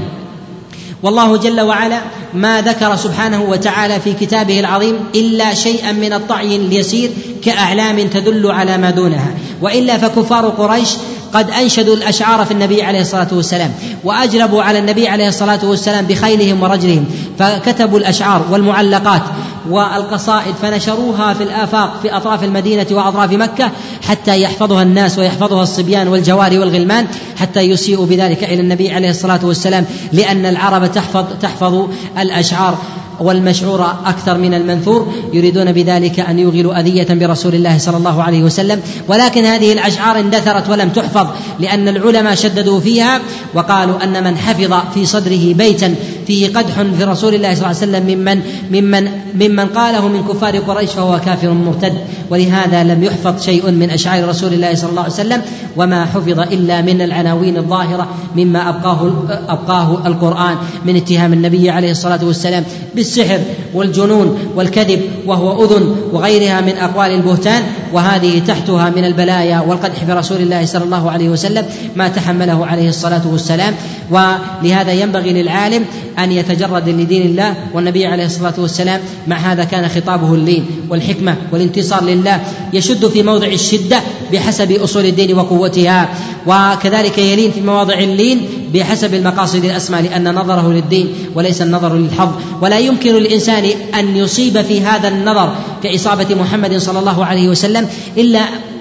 [1.03, 2.01] والله جل وعلا
[2.35, 7.11] ما ذكر سبحانه وتعالى في كتابه العظيم إلا شيئا من الطعي اليسير
[7.45, 9.35] كأعلام تدل على ما دونها.
[9.63, 10.89] وإلا فكفار قريش
[11.35, 13.73] قد أنشدوا الأشعار في النبي عليه الصلاة والسلام
[14.05, 17.05] واجلبوا على النبي عليه الصلاة والسلام بخيلهم ورجلهم
[17.39, 19.23] فكتبوا الأشعار والمعلقات
[19.71, 23.71] والقصائد فنشروها في الآفاق في أطراف المدينة وأطراف مكة
[24.09, 29.85] حتى يحفظها الناس ويحفظها الصبيان والجواري والغلمان حتى يسيئوا بذلك إلى النبي عليه الصلاة والسلام
[30.13, 31.89] لأن العرب تحفظ تحفظ
[32.19, 32.79] الأشعار.
[33.21, 38.81] والمشعور أكثر من المنثور يريدون بذلك أن يوغلوا أذية برسول الله صلى الله عليه وسلم.
[39.09, 41.27] ولكن هذه الأشعار اندثرت ولم تحفظ
[41.61, 43.21] لأن العلماء شددوا فيها
[43.55, 45.95] وقالوا أن من حفظ في صدره بيتا
[46.29, 50.59] فيه قدح في رسول الله صلى الله عليه وسلم ممن ممن ممن قاله من كفار
[50.59, 51.93] قريش فهو كافر مرتد.
[52.31, 55.43] ولهذا لم يحفظ شيء من أشعار رسول الله صلى الله عليه وسلم
[55.77, 59.13] وما حفظ إلا من العناوين الظاهرة مما أبقاه
[59.49, 62.65] أبقاه القرآن من اتهام النبي عليه الصلاة والسلام
[62.95, 63.41] بالسحر
[63.75, 67.63] والجنون والكذب وهو أذن وغيرها من أقوال البهتان.
[67.93, 73.23] وهذه تحتها من البلايا والقدح برسول الله صلى الله عليه وسلم ما تحمله عليه الصلاة
[73.27, 73.75] والسلام.
[74.11, 75.85] ولهذا ينبغي للعالم
[76.19, 79.01] أن يتجرد لدين الله والنبي عليه الصلاة والسلام.
[79.27, 82.41] مع هذا كان خطابه اللين والحكمة والانتصار لله
[82.73, 84.01] يشد في موضع الشدة
[84.33, 86.09] بحسب أصول الدين وقوتها.
[86.47, 88.41] وكذلك يلين في مواضع اللين
[88.75, 92.29] بحسب المقاصد الأسمى لأن نظره للدين وليس النظر للحظ.
[92.63, 93.65] ولا يمكن للإنسان
[93.99, 97.78] أن يصيب في هذا النظر كإصابة محمد صلى الله عليه وسلم.
[98.17, 98.41] إلا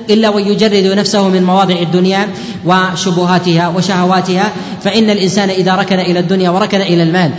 [0.10, 2.28] إلا ويجرد نفسه من مواضع الدنيا
[2.66, 4.52] وشبهاتها وشهواتها
[4.84, 7.32] فإن الإنسان إذا ركن إلى الدنيا وركن إلى المال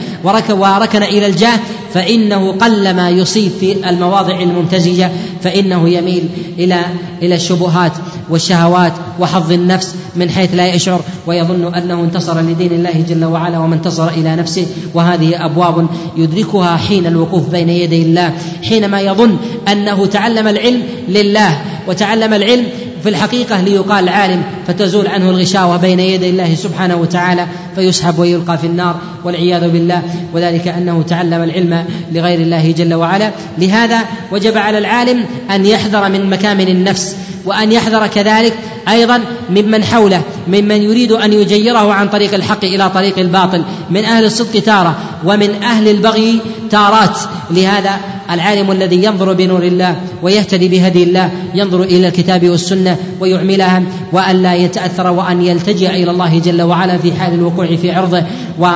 [0.51, 1.59] وركن إلى الجاه
[1.94, 5.11] فإنه قلما يصيب في المواضع الممتزجة
[5.42, 6.81] فإنه يميل إلى
[7.22, 7.92] إلى الشبهات
[8.31, 13.74] والشهوات وحظ النفس من حيث لا يشعر ويظن أنه انتصر لدين الله جل وعلا وما
[13.74, 14.66] انتصر إلى نفسه.
[14.94, 18.33] وهذه أبواب يدركها حين الوقوف بين يدي الله
[18.65, 19.37] حينما يظن
[19.73, 22.67] أنه تعلم العلم لله وتعلم العلم
[23.03, 28.67] في الحقيقة ليقال عالم فتزول عنه الغشاوة بين يدي الله سبحانه وتعالى فيسحب ويلقى في
[28.67, 30.03] النار والعياذ بالله.
[30.35, 33.31] وذلك أنه تعلم العلم لغير الله جل وعلا.
[33.59, 34.01] لهذا
[34.33, 37.17] وجب على العالم أن يحذر من مكامن النفس
[37.49, 38.55] وأن يحذر كذلك
[38.88, 39.21] أيضا
[39.51, 44.61] ممن حوله ممن يريد أن يجيره عن طريق الحق إلى طريق الباطل من أهل الصدق
[44.61, 46.40] تارة ومن أهل البغي
[46.71, 47.19] تارات.
[47.51, 47.90] لهذا
[48.31, 53.83] العالم الذي ينظر بنور الله ويهتدي بهدي الله ينظر إلى الكتاب والسنة ويعملها
[54.13, 58.23] والا يتأثر وأن يلتجئ إلى الله جل وعلا في حال الوقوع في عرضه
[58.59, 58.69] و,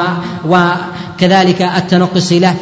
[0.48, 0.56] و
[1.22, 2.54] كذلك التنقص له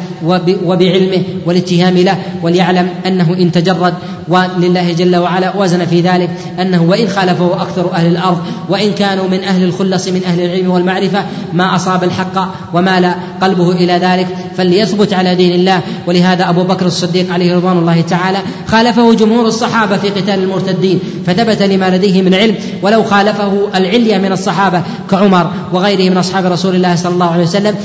[0.65, 3.93] وبعلمه والاتهام له وليعلم أنه إن تجرد
[4.27, 6.29] ولله جل وعلا وزن في ذلك
[6.61, 8.37] أنه وإن خالفه أكثر أهل الأرض
[8.69, 13.93] وإن كانوا من أهل الخلص من أهل العلم والمعرفة ما أصاب الحق ومال قلبه إلى
[13.93, 15.81] ذلك فليثبت على دين الله.
[16.07, 18.37] ولهذا أبو بكر الصديق عليه رضوان الله تعالى
[18.67, 22.55] خالفه جمهور الصحابة في قتال المرتدين فثبت لما لديه من علم.
[22.81, 24.81] ولو خالفه العليه من الصحابة
[25.11, 27.75] كعمر وغيره من أصحاب رسول الله صلى الله عليه وسلم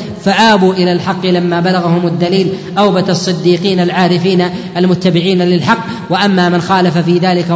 [0.67, 2.53] فابوا إلى الحق لما بلغهم الدليل.
[2.79, 5.79] أوبة الصديقين العارفين المتبعين للحق.
[6.11, 7.47] وأما من خالف في ذلك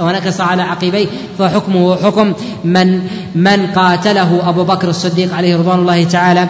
[0.00, 1.06] ونكص على عقبيه
[1.38, 2.32] فحكمه حكم
[2.64, 3.00] من
[3.34, 6.48] من قاتله أبو بكر الصديق عليه رضوان الله تعالى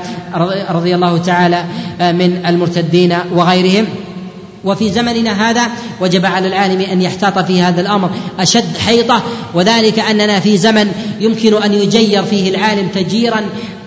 [0.71, 1.65] رضي الله تعالى
[2.01, 3.87] من المرتدين وغيرهم.
[4.65, 5.63] وفي زمننا هذا
[6.01, 8.11] وجب على العالم أن يحتاط في هذا الأمر.
[8.41, 9.23] أشد حيطة
[9.55, 13.41] وذلك أننا في زمن يمكن أن يجير فيه العالم تجيرا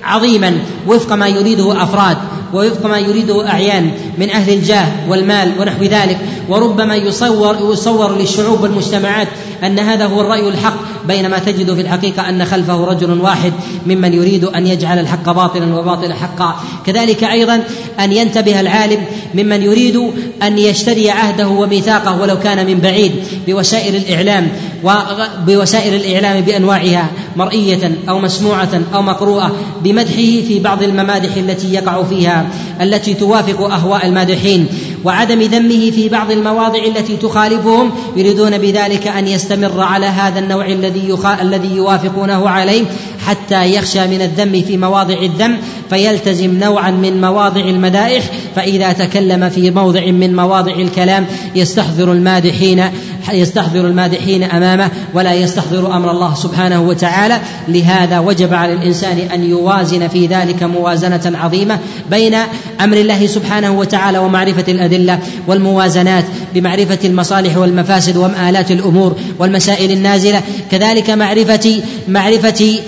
[0.04, 0.58] عظيما
[0.88, 2.18] وفق ما يريده أفراد
[2.54, 6.18] ووفق ما يريده أعيان من أهل الجاه والمال ونحو ذلك.
[6.50, 9.28] وربما يصور يصور للشعوب والمجتمعات
[9.66, 10.76] أن هذا هو الرأي الحق
[11.08, 13.54] بينما تجد في الحقيقة أن خلفه رجل واحد
[13.86, 16.56] ممن يريد أن يجعل الحق باطلا وباطل حقا.
[16.86, 17.64] كذلك أيضا
[18.00, 20.12] أن ينتبه العالم ممن يريد
[20.44, 23.12] أن يشتري عهده وميثاقه ولو كان من بعيد
[23.48, 24.48] بوسائل الإعلام
[24.84, 29.52] وبوسائل الإعلام بأنواعها مرئية أو مسموعة أو مقروءة
[29.84, 32.46] بمدحه في بعض الممادح التي يقع فيها
[32.82, 34.68] التي توافق أهواء المادحين.
[35.04, 41.18] وعدم ذمه في بعض المواضع التي تخالفهم يريدون بذلك أن يستمر على هذا النوع الذي
[41.42, 42.86] الذي يوافقونه عليه
[43.26, 45.58] حتى يخشى من الذم في مواضع الذم
[45.90, 48.24] فيلتزم نوعا من مواضع المدائح
[48.56, 51.26] فإذا تكلم في موضع من مواضع الكلام
[51.56, 52.84] يستحضر المادحين
[53.32, 57.40] يستحضر المادحين أمامه ولا يستحضر أمر الله سبحانه وتعالى.
[57.68, 61.80] لهذا وجب على الإنسان أن يوازن في ذلك موازنة عظيمة
[62.12, 62.36] بين
[62.82, 70.42] أمر الله سبحانه وتعالى ومعرفة الأدلة والموازنات بمعرفة المصالح والمفاسد ومآلات الأمور والمسائل النازلة.
[70.72, 72.80] كذلك معرفه معرفة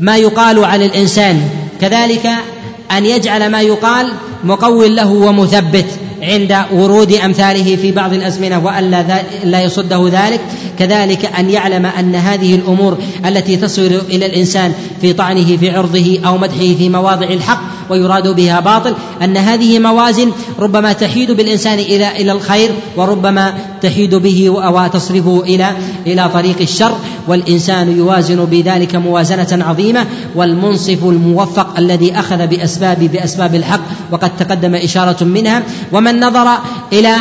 [0.00, 1.42] ما يقال على الإنسان.
[1.80, 2.30] كذلك
[2.96, 4.12] أن يجعل ما يقال
[4.44, 5.86] مقول له ومثبت.
[6.22, 10.40] عند ورود أمثاله في بعض الأزمنة والا لا يصده ذلك
[10.78, 16.38] كذلك أن يعلم أن هذه الأمور التي تصل إلى الإنسان في طعنه في عرضه أو
[16.38, 22.32] مدحه في مواضع الحق ويراد بها باطل أن هذه موازن ربما تحيد بالإنسان إلى إلى
[22.32, 25.70] الخير وربما تحيد به وتصرفه إلى
[26.06, 26.96] إلى طريق الشر
[27.28, 33.80] والإنسان يوازن بذلك موازنة عظيمة والمنصف الموفق الذي أخذ باسباب بأسباب الحق
[34.10, 35.62] وقد تقدم إشارة منها
[35.92, 36.48] ومن نظر
[36.92, 37.16] إلى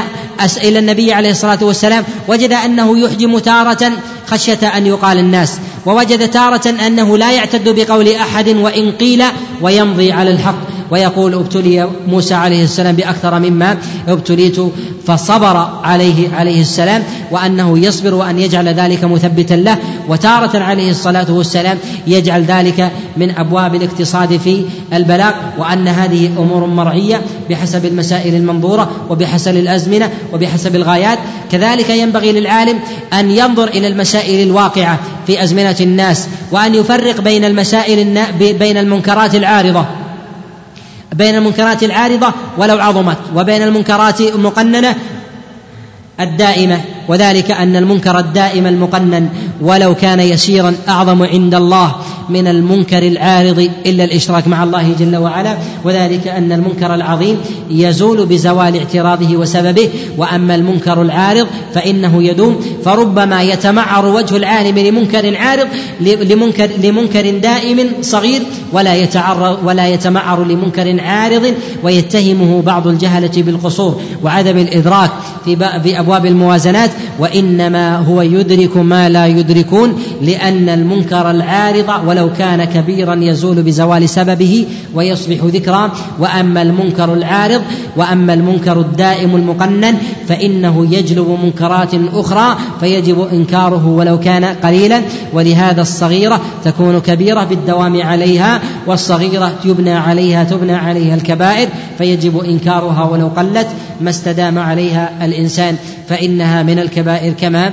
[0.63, 3.91] إلى النبي عليه الصلاة والسلام وجد أنه يحجم تارة
[4.31, 9.23] خشية أن يقال الناس ووجد تارة أنه لا يعتد بقول أحد وإن قيل
[9.61, 10.80] ويمضي على الحق.
[10.91, 13.77] ويقول ابتلي موسى عليه السلام بأكثر مما
[14.07, 14.57] ابتليت
[15.05, 19.77] فصبر عليه عليه السلام وأنه يصبر وأن يجعل ذلك مثبتا له
[20.07, 21.77] وتارة عليه الصلاة والسلام
[22.07, 29.55] يجعل ذلك من أبواب الاقتصاد في البلاغ وأن هذه أمور مرعية بحسب المسائل المنظورة وبحسب
[29.55, 31.19] الأزمنة وبحسب الغايات.
[31.51, 32.79] كذلك ينبغي للعالم
[33.13, 39.85] أن ينظر إلى المسائل الواقعة في أزمنة الناس وأن يفرق بين المسائل بين المنكرات العارضة.
[41.13, 44.95] بين المنكرات العارضة ولو عظمت وبين المنكرات المقننة
[46.19, 49.29] الدائمة وذلك أن المنكر الدائم المقنن
[49.61, 51.95] ولو كان يسيرا أعظم عند الله.
[52.33, 57.37] من المنكر العارض إلا الإشراك مع الله جل وعلا وذلك أن المنكر العظيم
[57.69, 65.67] يزول بزوال اعتراضه وسببه وأما المنكر العارض فإنه يدوم فربما يتمعر وجه العالم لمنكر عارض
[66.01, 68.41] لمنكر لمنكر دائم صغير
[68.73, 71.53] ولا يتعرض ولا يتمعر لمنكر عارض
[71.83, 75.11] ويتهمه بعض الجهلة بالقصور وعدم الإدراك
[75.83, 83.15] في أبواب الموازنات وإنما هو يدرك ما لا يدركون لأن المنكر العارض ولو كان كبيرا
[83.15, 84.65] يزول بزوال سببه
[84.95, 85.91] ويصبح ذكرا.
[86.19, 87.61] وأما المنكر العارض
[87.97, 89.95] وأما المنكر الدائم المقنن
[90.27, 95.01] فإنه يجلب منكرات أخرى فيجب إنكاره ولو كان قليلا.
[95.33, 103.27] ولهذا الصغيرة تكون كبيرة بالدوام عليها والصغيرة يبنى عليها تبنى عليها الكبائر فيجب إنكارها ولو
[103.27, 103.67] قلت
[104.01, 105.75] ما استدام عليها الإنسان
[106.09, 107.71] فإنها من الكبائر كما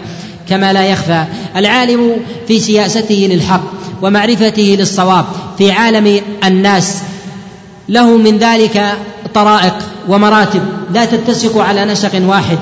[0.49, 1.25] كما لا يخفى.
[1.57, 2.13] العالم
[2.49, 3.63] في سياسته للحق.
[4.03, 5.25] ومعرفته للصواب
[5.59, 6.97] في عالم الناس.
[7.89, 8.99] له من ذلك
[9.35, 9.75] طرائق
[10.09, 12.59] ومراتب لا تتسق على نسق واحد.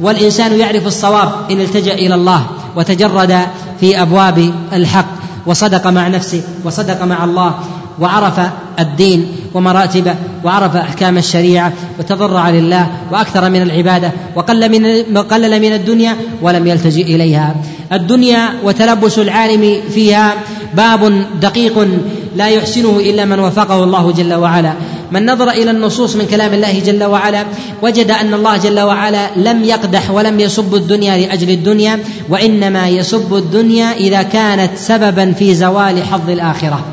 [0.00, 3.40] والإنسان يعرف الصواب إن التجأ إلى الله وتجرد
[3.80, 5.06] في أبواب الحق
[5.46, 7.54] وصدق مع نفسه وصدق مع الله
[8.00, 8.40] وعرف
[8.78, 16.16] الدين ومراتبه وعرف أحكام الشريعة وتضرع لله وأكثر من العبادة وقل من وقلل من الدنيا
[16.42, 17.54] ولم يلتجئ إليها.
[17.92, 20.34] الدنيا وتلبس العالم فيها
[20.74, 21.88] باب دقيق
[22.36, 24.72] لا يحسنه إلا من وفقه الله جل وعلا.
[25.12, 27.44] من نظر إلى النصوص من كلام الله جل وعلا
[27.82, 31.98] وجد أن الله جل وعلا لم يقدح ولم يسب الدنيا لأجل الدنيا
[32.28, 36.84] وإنما يسب الدنيا إذا كانت سببا في زوال حظ الآخرة.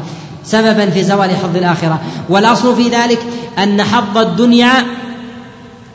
[0.47, 2.01] سببا في زوال حظ الآخرة.
[2.29, 3.19] والأصل في ذلك
[3.63, 4.71] أن حظ الدنيا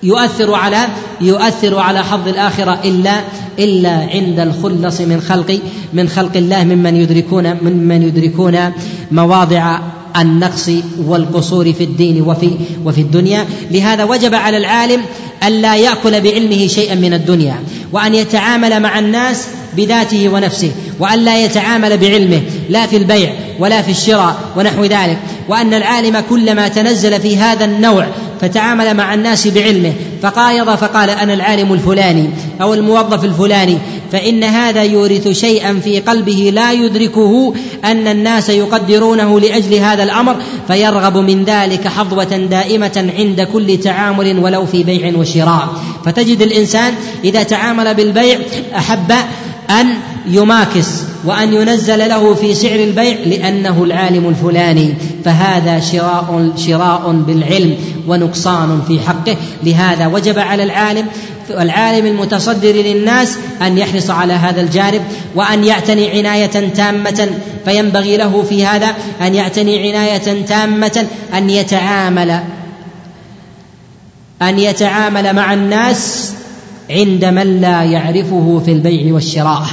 [0.03, 0.87] يؤثر على
[1.21, 3.21] يؤثر على حظ الآخرة إلا
[3.59, 5.61] إلا عند الخلص من خلق
[5.93, 8.73] من خلق الله ممن يدركون ممن يدركون
[9.13, 9.79] مواضع
[10.17, 10.71] النقص
[11.07, 12.51] والقصور في الدين وفي
[12.85, 13.47] وفي الدنيا.
[13.71, 15.01] لهذا وجب على العالم
[15.47, 17.57] ألا يأكل بعلمه شيئا من الدنيا.
[17.93, 24.41] وأن يتعامل مع الناس بذاته ونفسه وألا يتعامل بعلمه لا في البيع ولا في الشراء
[24.57, 25.19] ونحو ذلك
[25.49, 28.07] وأن العالم كلما تنزل في هذا النوع
[28.43, 32.31] فتعامل مع الناس بعلمه فقايض فقال أنا العالم الفلاني
[32.63, 33.79] أو الموظف الفلاني
[34.13, 40.37] فإن هذا يورث شيئا في قلبه لا يدركه أن الناس يقدرونه لأجل هذا الأمر
[40.67, 45.69] فيرغب من ذلك حظوة دائمة عند كل تعامل ولو في بيع وشراء.
[46.05, 48.39] فتجد الإنسان إذا تعامل بالبيع
[48.77, 49.13] أحب
[49.71, 49.87] أن
[50.27, 50.89] يماكس
[51.25, 54.95] وأن ينزل له في سعر البيع لأنه العالم الفلاني
[55.25, 57.77] فهذا شراء شراء بالعلم
[58.09, 59.37] ونقصان في حقه.
[59.63, 61.07] لهذا وجب على العالم
[61.51, 65.03] العالم المتصدر للناس أن يحرص على هذا الجانب
[65.35, 67.31] وأن يعتني عناية تامة
[67.65, 72.41] فينبغي له في هذا أن يعتني عناية تامة أن يتعامل
[74.43, 76.33] أن يتعامل مع الناس
[76.91, 79.67] عند من لا يعرفه في البيع والشراء.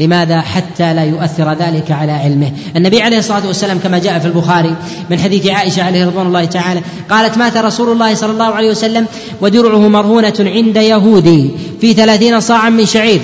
[0.00, 4.76] لماذا حتى لا يؤثر ذلك على علمه؟ النبي عليه الصلاة والسلام كما جاء في البخاري
[5.10, 6.80] من حديث عائشة عليه رضوان الله تعالى
[7.10, 9.06] قالت مات رسول الله صلى الله عليه وسلم
[9.40, 13.20] ودرعه مرهونة عند يهودي في ثلاثين صاعا من شعير.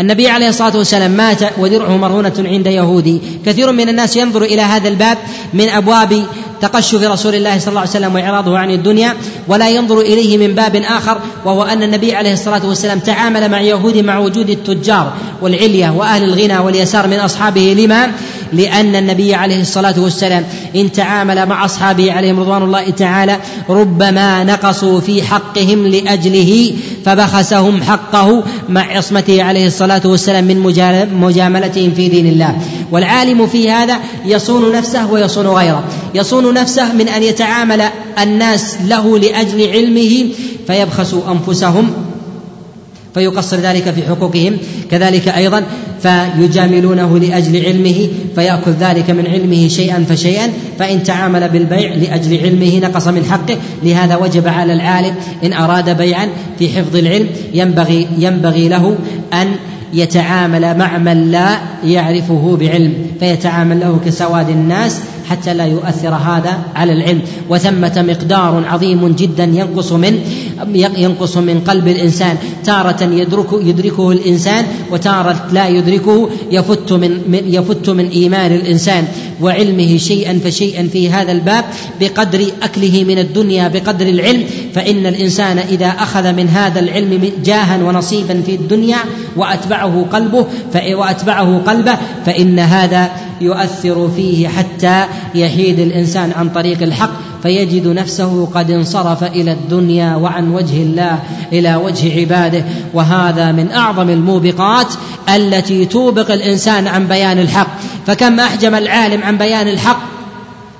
[0.00, 3.20] النبي عليه الصلاة والسلام مات ودرعه مرهونة عند يهودي.
[3.46, 5.18] كثير من الناس ينظر إلى هذا الباب
[5.54, 6.24] من أبواب
[6.60, 9.14] تقشف رسول الله صلى الله عليه وسلم وإعراضه عن الدنيا
[9.48, 13.96] ولا ينظر إليه من باب آخر وهو أن النبي عليه الصلاة والسلام تعامل مع يهود
[13.96, 17.74] مع وجود التجار والعليه وأهل الغنى واليسار من أصحابه.
[17.78, 18.10] لما؟
[18.52, 20.44] لأن النبي عليه الصلاة والسلام
[20.76, 23.36] إن تعامل مع أصحابه عليهم رضوان الله تعالى
[23.68, 26.72] ربما نقصوا في حقهم لأجله
[27.04, 30.60] فبخسهم حقه مع عصمته عليه الصلاة والسلام من
[31.12, 32.58] مجاملتهم في دين الله.
[32.92, 35.84] والعالم في هذا يصون نفسه ويصون غيره.
[36.14, 37.82] يصون نفسه من أن يتعامل
[38.22, 40.26] الناس له لأجل علمه
[40.66, 41.90] فيبخسوا أنفسهم
[43.14, 44.56] فيقصر ذلك في حقوقهم.
[44.90, 45.62] كذلك أيضا
[46.02, 53.08] فيجاملونه لأجل علمه فياكل ذلك من علمه شيئا فشيئا فإن تعامل بالبيع لأجل علمه نقص
[53.08, 53.56] من حقه.
[53.82, 56.28] لهذا وجب على العالم إن أراد بيعا
[56.58, 58.96] في حفظ العلم ينبغي ينبغي له
[59.32, 59.48] أن
[59.94, 65.00] يتعامل مع من لا يعرفه بعلم فيتعامل له كسواد الناس
[65.30, 67.20] حتى لا يؤثر هذا على العلم.
[67.50, 70.20] وثمة مقدار عظيم جدا ينقص من
[70.74, 72.36] ينقص من قلب الإنسان.
[72.64, 79.04] تارة يدرك يدركه الإنسان وتارة لا يدركه يفت من يفت من إيمان الإنسان.
[79.40, 81.64] وعلمه شيئا فشيئا في هذا الباب
[82.00, 84.44] بقدر أكله من الدنيا بقدر العلم.
[84.74, 88.98] فإن الإنسان إذا أخذ من هذا العلم جاها ونصيبا في الدنيا
[89.36, 90.46] وأتبعه قلبه
[90.92, 93.10] وأتبعه قلبه فإن هذا
[93.40, 97.10] يؤثر فيه حتى يحيد الإنسان عن طريق الحق
[97.42, 101.18] فيجد نفسه قد انصرف إلى الدنيا وعن وجه الله
[101.52, 102.64] إلى وجه عباده.
[102.94, 104.86] وهذا من أعظم الموبقات
[105.36, 107.78] التي توبق الإنسان عن بيان الحق.
[108.06, 110.00] فكم أحجم العالم عن بيان الحق؟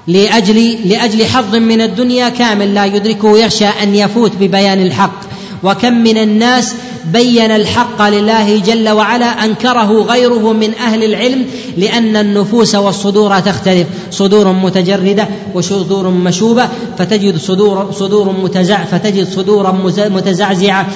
[0.06, 5.20] لاجل لأجل حظ من الدنيا كامل لا يدركه يخشى أن يفوت ببيان الحق.
[5.62, 6.74] وكم من الناس
[7.12, 11.46] بين الحق لله جل وعلا أنكره غيره من أهل العلم
[11.76, 13.86] لأن النفوس والصدور تختلف.
[14.10, 16.68] صدور متجردة وصدور مشوبة
[16.98, 19.72] فتجد صدور صدور متزع فتجد صدورا
[20.08, 20.86] متزعزعة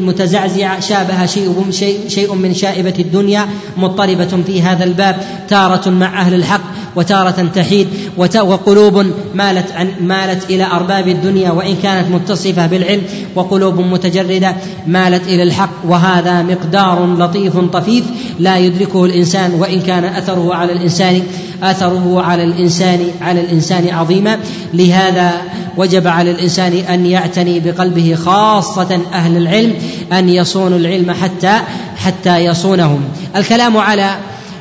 [0.00, 6.34] متزعزعه شابه شيء شيء شيء من شائبة الدنيا مضطربة في هذا الباب تارة مع أهل
[6.34, 6.60] الحق.
[6.96, 13.02] وتارة تحيد وقلوب مالت عن مالت إلى أرباب الدنيا وإن كانت متصفة بالعلم
[13.34, 18.04] وقلوب متجردة مالت إلى الحق وهذا مقدار لطيف طفيف
[18.38, 21.22] لا يدركه الإنسان وإن كان أثره على الإنسان
[21.62, 24.38] أثره على الإنسان على الإنسان عظيما.
[24.74, 25.32] لهذا
[25.76, 29.74] وجب على الإنسان أن يعتني بقلبه خاصة أهل العلم
[30.12, 31.60] أن يصونوا العلم حتى
[31.96, 33.00] حتى يصونهم.
[33.36, 34.16] الكلام على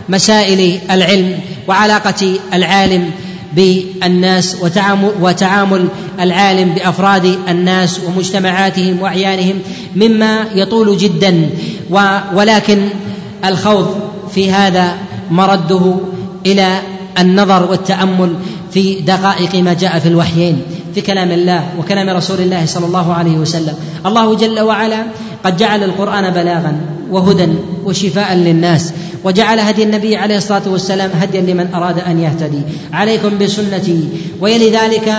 [0.09, 3.11] مسائل العلم وعلاقة العالم
[3.53, 4.57] بالناس
[5.21, 5.87] وتعامل
[6.19, 9.59] العالم بأفراد الناس ومجتمعاتهم وأعيانهم
[9.95, 11.49] مما يطول جدا.
[12.33, 12.89] ولكن
[13.45, 13.99] الخوض
[14.35, 14.97] في هذا
[15.31, 15.95] مرده
[16.45, 16.79] إلى
[17.19, 18.33] النظر والتأمل
[18.73, 20.61] في دقائق ما جاء في الوحيين
[20.95, 23.75] في كلام الله وكلام رسول الله صلى الله عليه وسلم.
[24.05, 25.03] الله جل وعلا
[25.43, 26.81] قد جعل القرآن بلاغا
[27.11, 27.47] وهدى
[27.83, 28.93] وشفاء للناس.
[29.23, 32.61] وجعل هدي النبي عليه الصلاة والسلام هديا لمن أراد أن يهتدي.
[32.93, 34.09] عليكم بسنتي.
[34.41, 35.15] ويلي ذلك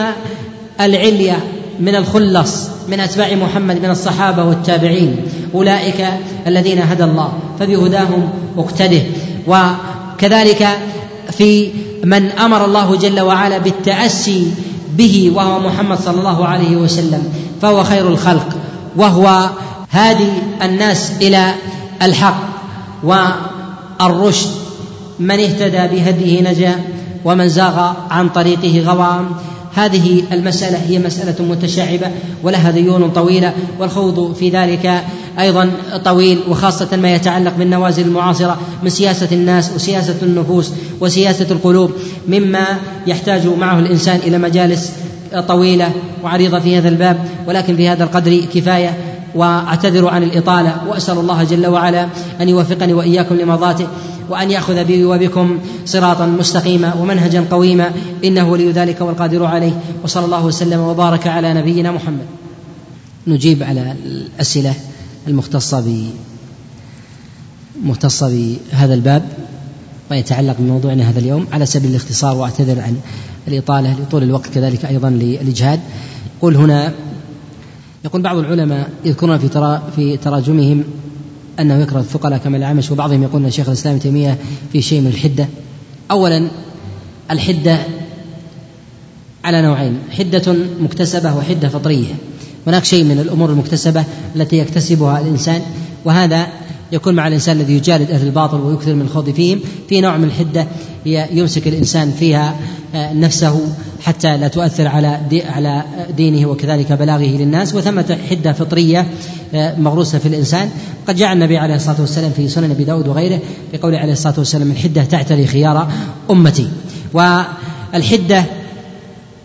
[0.81, 1.45] العليه
[1.81, 5.17] من الخلص من أتباع محمد من الصحابة والتابعين.
[5.55, 6.07] أولئك
[6.47, 8.29] الذين هدى الله فبهداهم
[8.59, 9.03] اقتده.
[9.47, 10.69] وكذلك
[11.31, 11.71] في
[12.05, 14.47] من أمر الله جل وعلا بالتأسي
[14.97, 17.33] به وهو محمد صلى الله عليه وسلم
[17.63, 18.49] فهو خير الخلق.
[18.97, 19.51] وهو
[19.91, 20.29] هادي
[20.63, 21.55] الناس إلى
[22.03, 22.43] الحق.
[24.07, 24.49] والرشد
[25.19, 26.75] من اهتدى بهديه نجا
[27.25, 29.27] ومن زاغ عن طريقه غوى.
[29.75, 32.07] هذه المسألة هي مسألة متشعبة
[32.43, 35.05] ولها ديون طويلة والخوض في ذلك
[35.39, 35.71] أيضا
[36.05, 41.91] طويل وخاصة ما يتعلق بالنوازل المعاصرة من سياسة الناس وسياسة النفوس وسياسة القلوب.
[42.29, 42.67] مما
[43.07, 44.93] يحتاج معه الإنسان إلى مجالس
[45.49, 45.91] طويلة
[46.25, 48.97] وعريضة في هذا الباب ولكن في هذا القدر كفاية.
[49.35, 52.09] وأعتذر عن الإطالة وأسأل الله جل وعلا
[52.41, 53.87] أن يوفقني وإياكم لمرضاته
[54.31, 57.91] وأن يأخذ بي وبكم صراطا مستقيما ومنهجا قويما
[58.25, 59.73] إنه ولي ذلك والقادر عليه
[60.05, 62.27] وصلى الله وسلم وبارك على نبينا محمد.
[63.27, 64.75] نجيب على الأسئلة
[65.29, 66.07] المختصة ب
[67.85, 69.23] مختصة بهذا الباب
[70.11, 72.97] ما يتعلق بموضوعنا هذا اليوم على سبيل الاختصار وأعتذر عن
[73.49, 75.81] الإطالة لطول الوقت كذلك أيضا للإجهاد.
[76.41, 76.93] قل هنا
[78.05, 80.85] يقول بعض العلماء يذكرون في ترا في تراجمهم
[81.61, 84.39] أنه يكره الثقلاء كما العمش وبعضهم يقول ان شيخ الإسلام تيمية
[84.73, 85.49] في شيء من الحدة.
[86.11, 86.49] اولا
[87.31, 87.79] الحدة
[89.45, 92.15] على نوعين، حدة مكتسبة وحدة فطرية.
[92.67, 94.05] هناك شيء من الأمور المكتسبة
[94.37, 95.63] التي يكتسبها الإنسان
[96.05, 96.47] وهذا
[96.93, 100.67] يكون مع الإنسان الذي يجالد أهل الباطل ويكثر من الخوض فيهم في نوع من الحدة
[101.07, 102.57] يمسك الإنسان فيها
[102.95, 103.61] آه، نفسه
[104.03, 105.83] حتى لا تؤثر على على
[106.17, 107.75] دينه وكذلك بلاغه للناس.
[107.75, 109.07] وثمة حدة فطرية
[109.55, 110.71] آه، مغروسة في الإنسان.
[111.09, 113.41] قد جاء النبي عليه الصلاة والسلام في سنن أبي داود وغيره
[113.73, 115.89] بقوله عليه الصلاة والسلام الحدة تعتري خيار
[116.31, 116.69] أمتي.
[117.13, 118.45] والحدة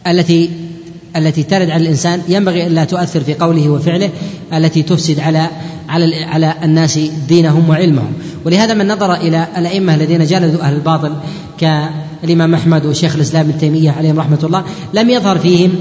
[0.07, 0.66] التي
[1.15, 4.09] التي ترد على الإنسان ينبغي الا تؤثر في قوله وفعله
[4.53, 5.49] التي تفسد على
[5.89, 8.13] على على الناس دينهم وعلمهم.
[8.45, 11.13] ولهذا من نظر إلى الأئمة الذين جلدوا أهل الباطل
[11.57, 15.75] كالإمام أحمد وشيخ الإسلام ابن تيمية عليهم رحمة الله لم يظهر فيهم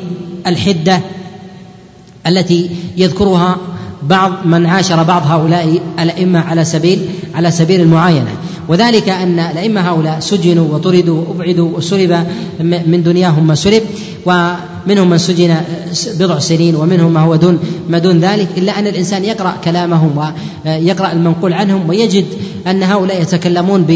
[0.46, 1.00] الحدة
[2.26, 3.56] التي يذكرها
[4.02, 8.30] بعض من عاشر بعض هؤلاء الأئمة على سبيل على سبيل المعاينة.
[8.68, 12.26] وذلك أن الأئمة هؤلاء سجنوا وطردوا وأبعدوا وسلب
[12.60, 13.82] من دنياهم ما سلب
[14.86, 15.56] ومنهم من سجن
[16.18, 17.58] بضع سنين ومنهم ما هو دون
[17.88, 20.18] ما دون ذلك إلا أن الإنسان يقرأ كلامهم
[20.66, 22.24] ويقرأ المنقول عنهم ويجد
[22.66, 23.86] أن هؤلاء يتكلمون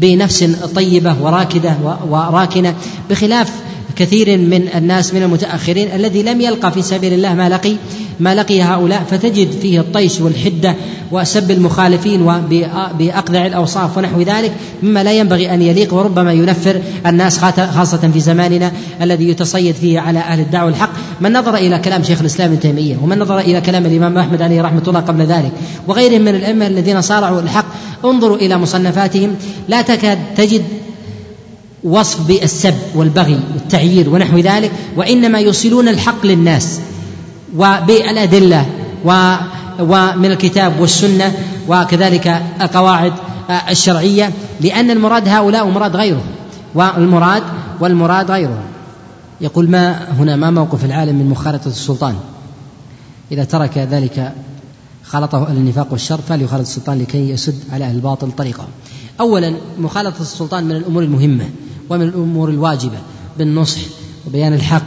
[0.00, 0.44] بنفس
[0.74, 1.76] طيبة وراكدة
[2.10, 2.74] وراكنة
[3.10, 3.52] بخلاف
[3.98, 7.76] كثير من الناس من المتأخرين الذي لم يلقى في سبيل الله ما لقي
[8.20, 9.02] ما لقي هؤلاء.
[9.10, 10.74] فتجد فيه الطيش والحدة
[11.12, 18.10] وسب المخالفين وباقذع الأوصاف ونحو ذلك مما لا ينبغي أن يليق وربما ينفر الناس خاصه
[18.12, 18.72] في زماننا
[19.02, 20.90] الذي يتصيد فيه على أهل الدعوة الحق
[21.20, 24.62] من نظر إلى كلام شيخ الإسلام ابن تيمية ومن نظر إلى كلام الإمام أحمد عليه
[24.62, 25.52] رحمة الله قبل ذلك
[25.86, 27.66] وغيرهم من الأئمة الذين صارعوا الحق
[28.04, 29.34] انظروا إلى مصنفاتهم.
[29.68, 30.62] لا تكاد تجد
[31.84, 36.80] وصف بالسب والبغي والتعيير ونحو ذلك وإنما يوصلون الحق للناس
[37.56, 38.66] وبالأدلة
[39.80, 41.34] ومن الكتاب والسنة
[41.68, 43.12] وكذلك القواعد
[43.68, 46.22] الشرعية لأن المراد هؤلاء ومراد غيره
[46.74, 47.42] والمراد
[47.80, 48.62] والمراد غيره
[49.40, 52.14] يقول ما هنا ما موقف العالم من مخالطة السلطان؟
[53.32, 54.32] إذا ترك ذلك
[55.04, 58.66] خلطه النفاق والشر فليخالط السلطان لكي يسد على أهل الباطل طريقه.
[59.20, 61.44] اولا مخالطة السلطان من الأمور المهمة
[61.90, 62.98] ومن الأمور الواجبة
[63.38, 63.80] بالنصح
[64.26, 64.86] وبيان الحق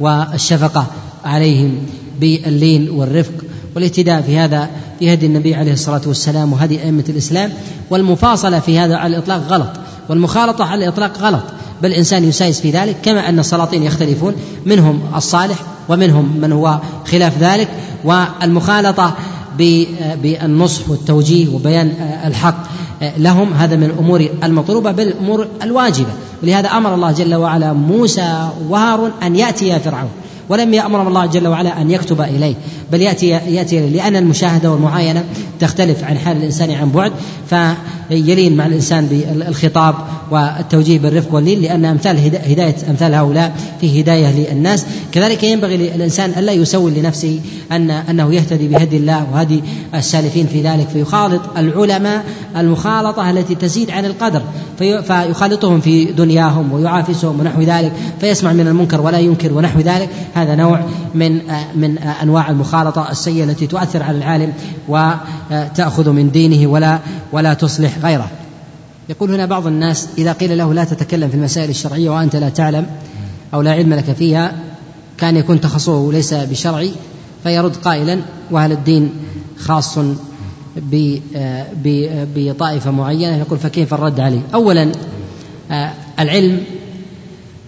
[0.00, 0.86] والشفقة
[1.24, 1.78] عليهم
[2.20, 3.32] باللين والرفق
[3.74, 7.52] والاهتداء في هذا في هدي النبي عليه الصلاة والسلام وهدي أئمة الإسلام.
[7.90, 9.70] والمفاصلة في هذا على الإطلاق غلط
[10.08, 11.42] والمخالطة على الإطلاق غلط
[11.82, 14.34] بل الإنسان يسايس في ذلك كما أن السلاطين يختلفون
[14.66, 15.58] منهم الصالح
[15.88, 17.68] ومنهم من هو خلاف ذلك.
[18.04, 19.16] والمخالطة
[20.22, 21.86] بالنصح والتوجيه وبيان
[22.26, 22.64] الحق
[23.02, 26.10] لهم هذا من الأمور المطلوبة بل الأمور الواجبة.
[26.42, 30.10] ولهذا أمر الله جل وعلا موسى وهارون أن ياتيا فرعون.
[30.52, 32.54] ولم يأمر الله جل وعلا أن يكتب إليه
[32.92, 35.24] بل يأتي يأتي إليه لأن المشاهدة والمعاينة
[35.60, 37.12] تختلف عن حال الإنسان عن بعد
[37.48, 39.94] فيلين مع الإنسان بالخطاب
[40.30, 42.18] والتوجيه بالرفق واللين لأن أمثال
[42.50, 44.86] هداية أمثال هؤلاء في هداية للناس.
[45.12, 47.40] كذلك ينبغي للإنسان ألا يسول لنفسه
[47.72, 49.62] أن أنه يهتدي بهدي الله وهدي
[49.94, 52.24] السالفين في ذلك فيخالط العلماء
[52.56, 54.42] المخالطة التي تزيد عن القدر
[54.78, 60.08] فيخالطهم في دنياهم ويعافسهم ونحو ذلك فيسمع من المنكر ولا ينكر ونحو ذلك.
[60.42, 60.80] هذا نوع
[61.14, 61.40] من
[61.74, 64.52] من أنواع المخالطة السيئة التي تؤثر على العالم
[64.88, 66.98] وتأخذ من دينه ولا
[67.32, 68.30] ولا تصلح غيره.
[69.08, 72.86] يقول هنا بعض الناس إذا قيل له لا تتكلم في المسائل الشرعية وأنت لا تعلم
[73.54, 74.52] أو لا علم لك فيها
[75.18, 76.92] كان يكون تخصصه ليس بشرعي
[77.42, 78.20] فيرد قائلا
[78.50, 79.12] وهل الدين
[79.58, 79.98] خاص
[82.36, 84.92] بطائفة معينة يقول فكيف الرد عليه؟ اولا
[86.18, 86.60] العلم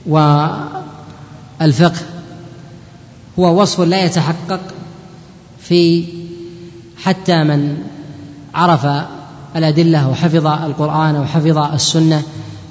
[0.06, 2.00] والفقه
[3.38, 4.60] هو وصف لا يتحقق
[5.60, 6.04] في
[7.02, 7.76] حتى من
[8.54, 8.86] عرف
[9.56, 12.22] الأدلة وحفظ القرآن وحفظ السنة.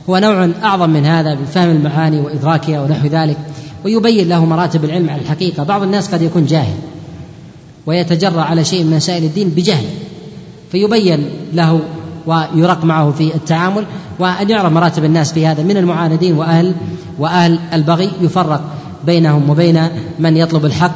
[0.09, 3.37] هو نوع أعظم من هذا بفهم المعاني وإدراكها ونحو ذلك.
[3.85, 5.63] ويبين له مراتب العلم على الحقيقة.
[5.63, 6.75] بعض الناس قد يكون جاهل
[7.85, 9.85] ويتجرأ على شيء من مسائل الدين بجهل.
[10.71, 11.79] فيبين له
[12.25, 13.85] ويرق معه في التعامل.
[14.19, 15.63] وأن يعرف مراتب الناس في هذا.
[15.63, 16.75] من المعاندين وأهل
[17.19, 18.61] وأهل البغي يفرق.
[19.05, 19.87] بينهم وبين
[20.19, 20.95] من يطلب الحق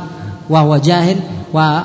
[0.49, 1.15] وهو جاهل
[1.53, 1.79] و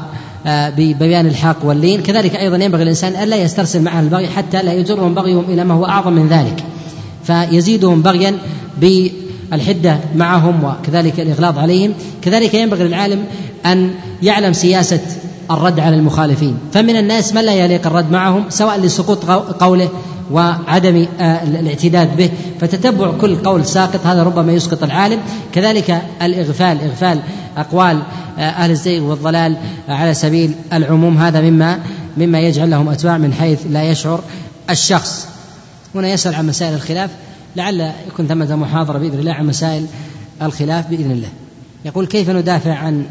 [0.47, 5.15] آه، ببيان الحق واللين كذلك أيضا ينبغي الإنسان ألا يسترسل مع البغي حتى لا يجرهم
[5.15, 6.65] بغيهم إلى ما هو أعظم من ذلك.
[7.25, 8.39] فيزيدهم بغيا
[8.81, 11.93] بالحدة معهم وكذلك الإغلاظ عليهم.
[12.23, 13.25] كذلك ينبغي للعالم
[13.67, 13.91] أن
[14.23, 15.01] يعلم سياسة
[15.51, 16.57] الرد على المخالفين.
[16.73, 19.25] فمن الناس من لا يليق الرد معهم سواء لسقوط
[19.61, 19.89] قوله
[20.31, 22.31] وعدم آه، الاعتداد به.
[22.61, 25.21] فتتبع كل قول ساقط هذا ربما يسقط العالم.
[25.53, 27.21] كذلك الإغفال إغفال
[27.57, 28.03] أقوال
[28.39, 29.57] آه، أهل الزيغ والضلال
[29.89, 31.19] على سبيل العموم.
[31.19, 31.79] هذا مما
[32.17, 34.21] مما يجعل لهم أتباع من حيث لا يشعر
[34.71, 35.29] الشخص.
[35.95, 37.11] هنا يسأل عن مسائل الخلاف.
[37.57, 39.87] لعل يكون ثمة محاضرة بإذن الله عن مسائل
[40.43, 41.29] الخلاف بإذن الله.
[41.85, 43.07] يقول كيف ندافع عن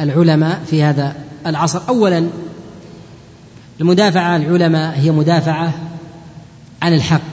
[0.00, 1.14] العلماء في هذا
[1.46, 2.28] العصر؟ أولا
[3.82, 5.72] المدافعة عن العلماء هي مدافعة
[6.82, 7.32] عن الحق.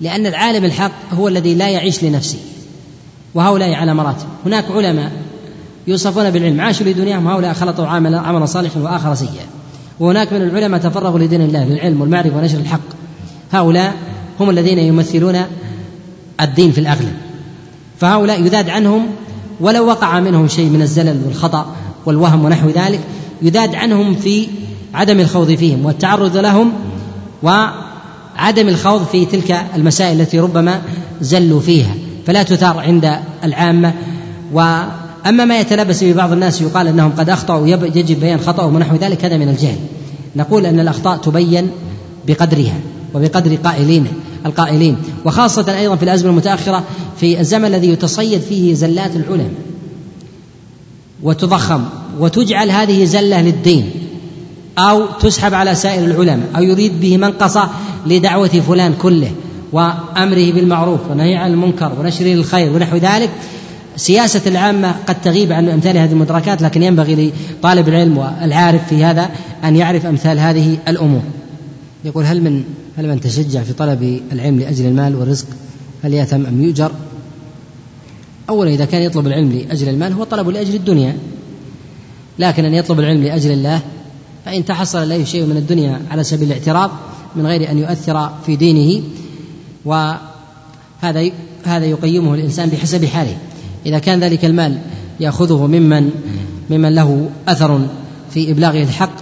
[0.00, 2.38] لأن العالم الحق هو الذي لا يعيش لنفسه
[3.34, 4.26] وهؤلاء على مراتب.
[4.46, 5.12] هناك علماء
[5.86, 9.46] يوصفون بالعلم عاشوا لدنياهم هؤلاء خلطوا عملا عملا صالحا وآخر سيئا.
[10.00, 12.88] وهناك من العلماء تفرغوا لدين الله للعلم والمعرفة ونشر الحق.
[13.52, 13.94] هؤلاء
[14.40, 15.36] هم الذين يمثلون
[16.40, 17.16] الدين في الأغلب.
[18.00, 19.06] فهؤلاء يذاد عنهم
[19.60, 23.00] ولو وقع منهم شيء من الزلل والخطأ والوهم ونحو ذلك
[23.42, 24.48] يذاد عنهم في
[24.94, 26.72] عدم الخوض فيهم والتعرض لهم
[27.42, 30.80] وعدم الخوض في تلك المسائل التي ربما
[31.20, 31.94] زلوا فيها.
[32.26, 33.94] فلا تثار عند العامة.
[34.52, 39.24] وأما ما يتلبس به بعض الناس يقال أنهم قد أخطأوا يجب بيان خطأهم ونحو ذلك
[39.24, 39.78] هذا من الجهل.
[40.36, 41.70] نقول أن الأخطاء تبين
[42.26, 42.76] بقدرها
[43.14, 44.06] وبقدر قائلين
[44.46, 44.96] القائلين.
[45.24, 46.84] وخاصة أيضا في الأزمة المتأخرة
[47.20, 49.48] في الزمن الذي يتصيد فيه زلات العلم
[51.22, 51.84] وتضخم
[52.20, 53.90] وتجعل هذه زلة للدين.
[54.78, 57.68] أو تسحب على سائر العلماء أو يريد به منقصة
[58.06, 59.32] لدعوة فلان كله
[59.72, 63.30] وأمره بالمعروف ونهي عن المنكر ونشر الخير ونحو ذلك.
[63.96, 69.30] سياسة العامة قد تغيب عن أمثال هذه المدركات لكن ينبغي لطالب العلم والعارف في هذا
[69.64, 71.22] أن يعرف أمثال هذه الأمور.
[72.04, 72.64] يقول هل من
[72.98, 75.46] هل من تشجع في طلب العلم لأجل المال والرزق؟
[76.04, 76.92] هل يأثم أم يؤجر؟
[78.48, 81.16] أولا إذا كان يطلب العلم لأجل المال هو طلب لأجل الدنيا
[82.38, 83.80] لكن أن يطلب العلم لأجل الله
[84.44, 86.90] فإن تحصل له شيء من الدنيا على سبيل الاعتراض
[87.36, 89.02] من غير أن يؤثر في دينه
[89.84, 91.30] وهذا
[91.64, 93.36] هذا يقيمه الإنسان بحسب حاله.
[93.86, 94.78] إذا كان ذلك المال
[95.20, 96.10] يأخذه ممن
[96.70, 97.86] ممن له أثر
[98.30, 99.12] في إبلاغه الحق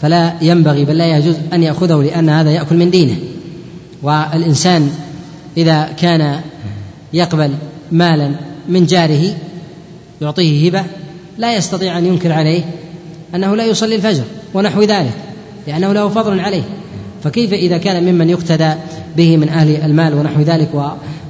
[0.00, 3.16] فلا ينبغي بل لا يجوز أن يأخذه لأن هذا يأكل من دينه.
[4.02, 4.90] والإنسان
[5.56, 6.40] إذا كان
[7.12, 7.50] يقبل
[7.92, 8.34] مالا
[8.68, 9.34] من جاره
[10.22, 10.84] يعطيه هبة
[11.38, 12.62] لا يستطيع أن ينكر عليه
[13.34, 14.24] أنه لا يصلي الفجر
[14.54, 15.12] ونحو ذلك
[15.66, 16.62] لأنه له فضل عليه.
[17.24, 18.72] فكيف إذا كان ممن يقتدى
[19.16, 20.82] به من أهل المال ونحو ذلك و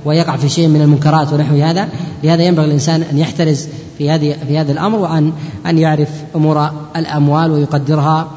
[0.04, 1.88] ويقع في شيء من المنكرات ونحو هذا؟
[2.24, 5.32] لهذا ينبغي الإنسان أن يحترز في هذه في هذا الأمر وأن
[5.66, 8.30] أن يعرف أمور الأموال ويقدرها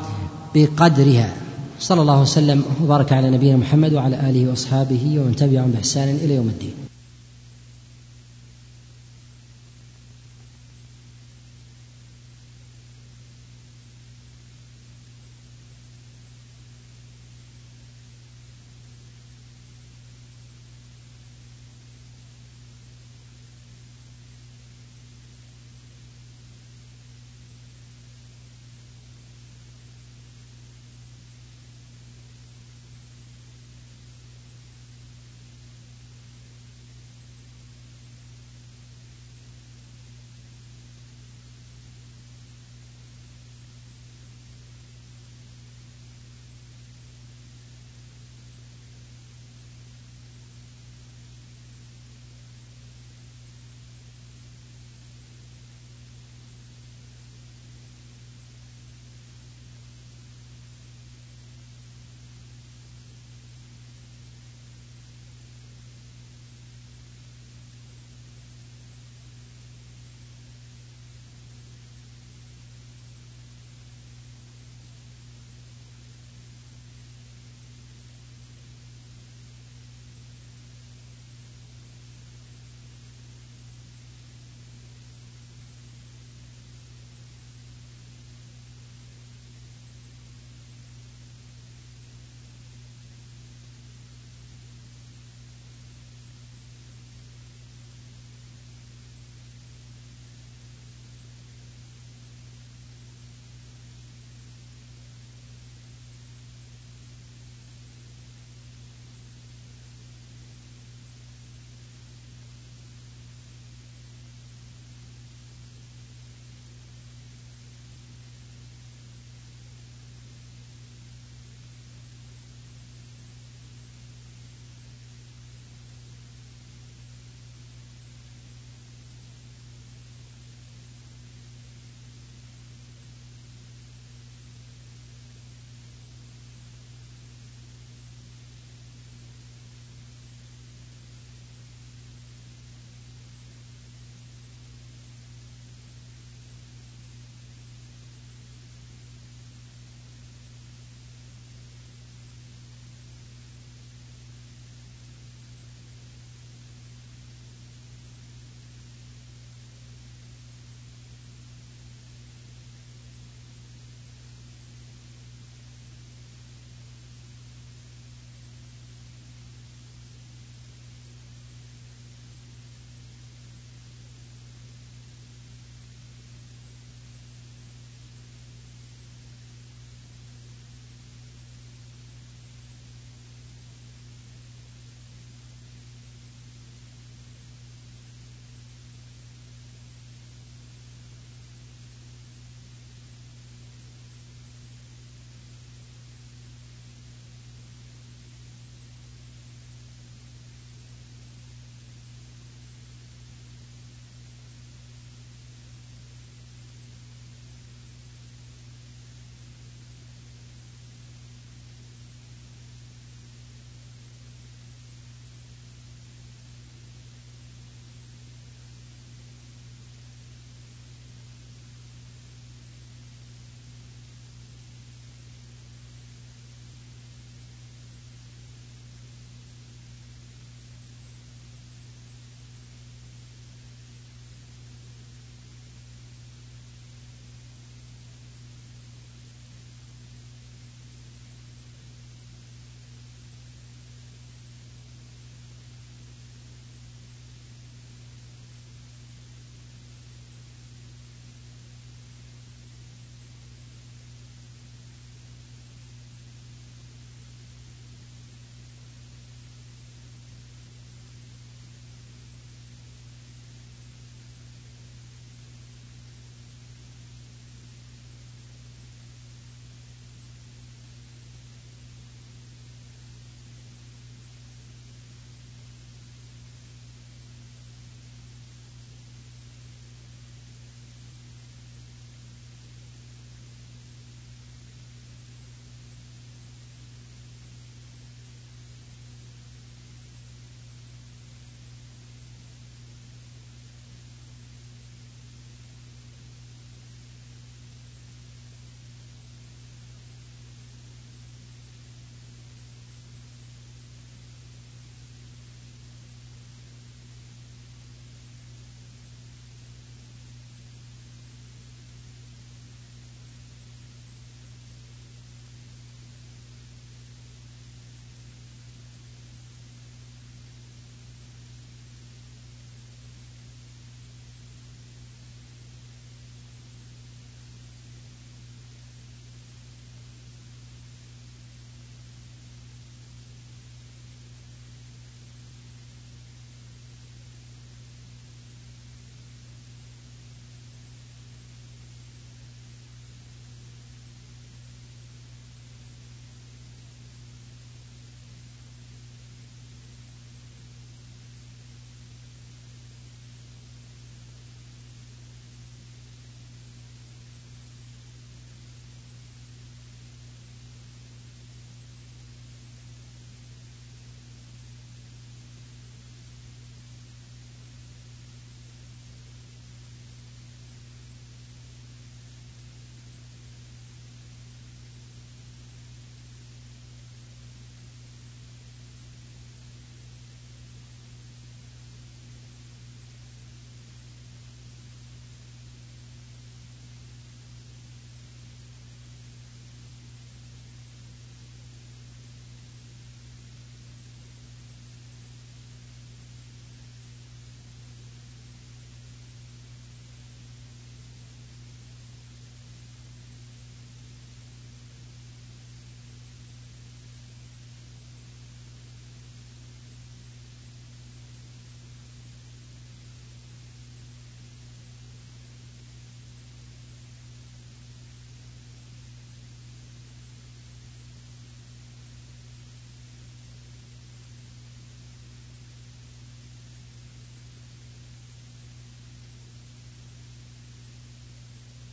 [0.55, 1.29] بقدرها.
[1.79, 6.47] صلى الله وسلم وبارك على نبينا محمد وعلى آله وأصحابه ومن تبعهم بإحسان إلى يوم
[6.47, 6.82] الدين.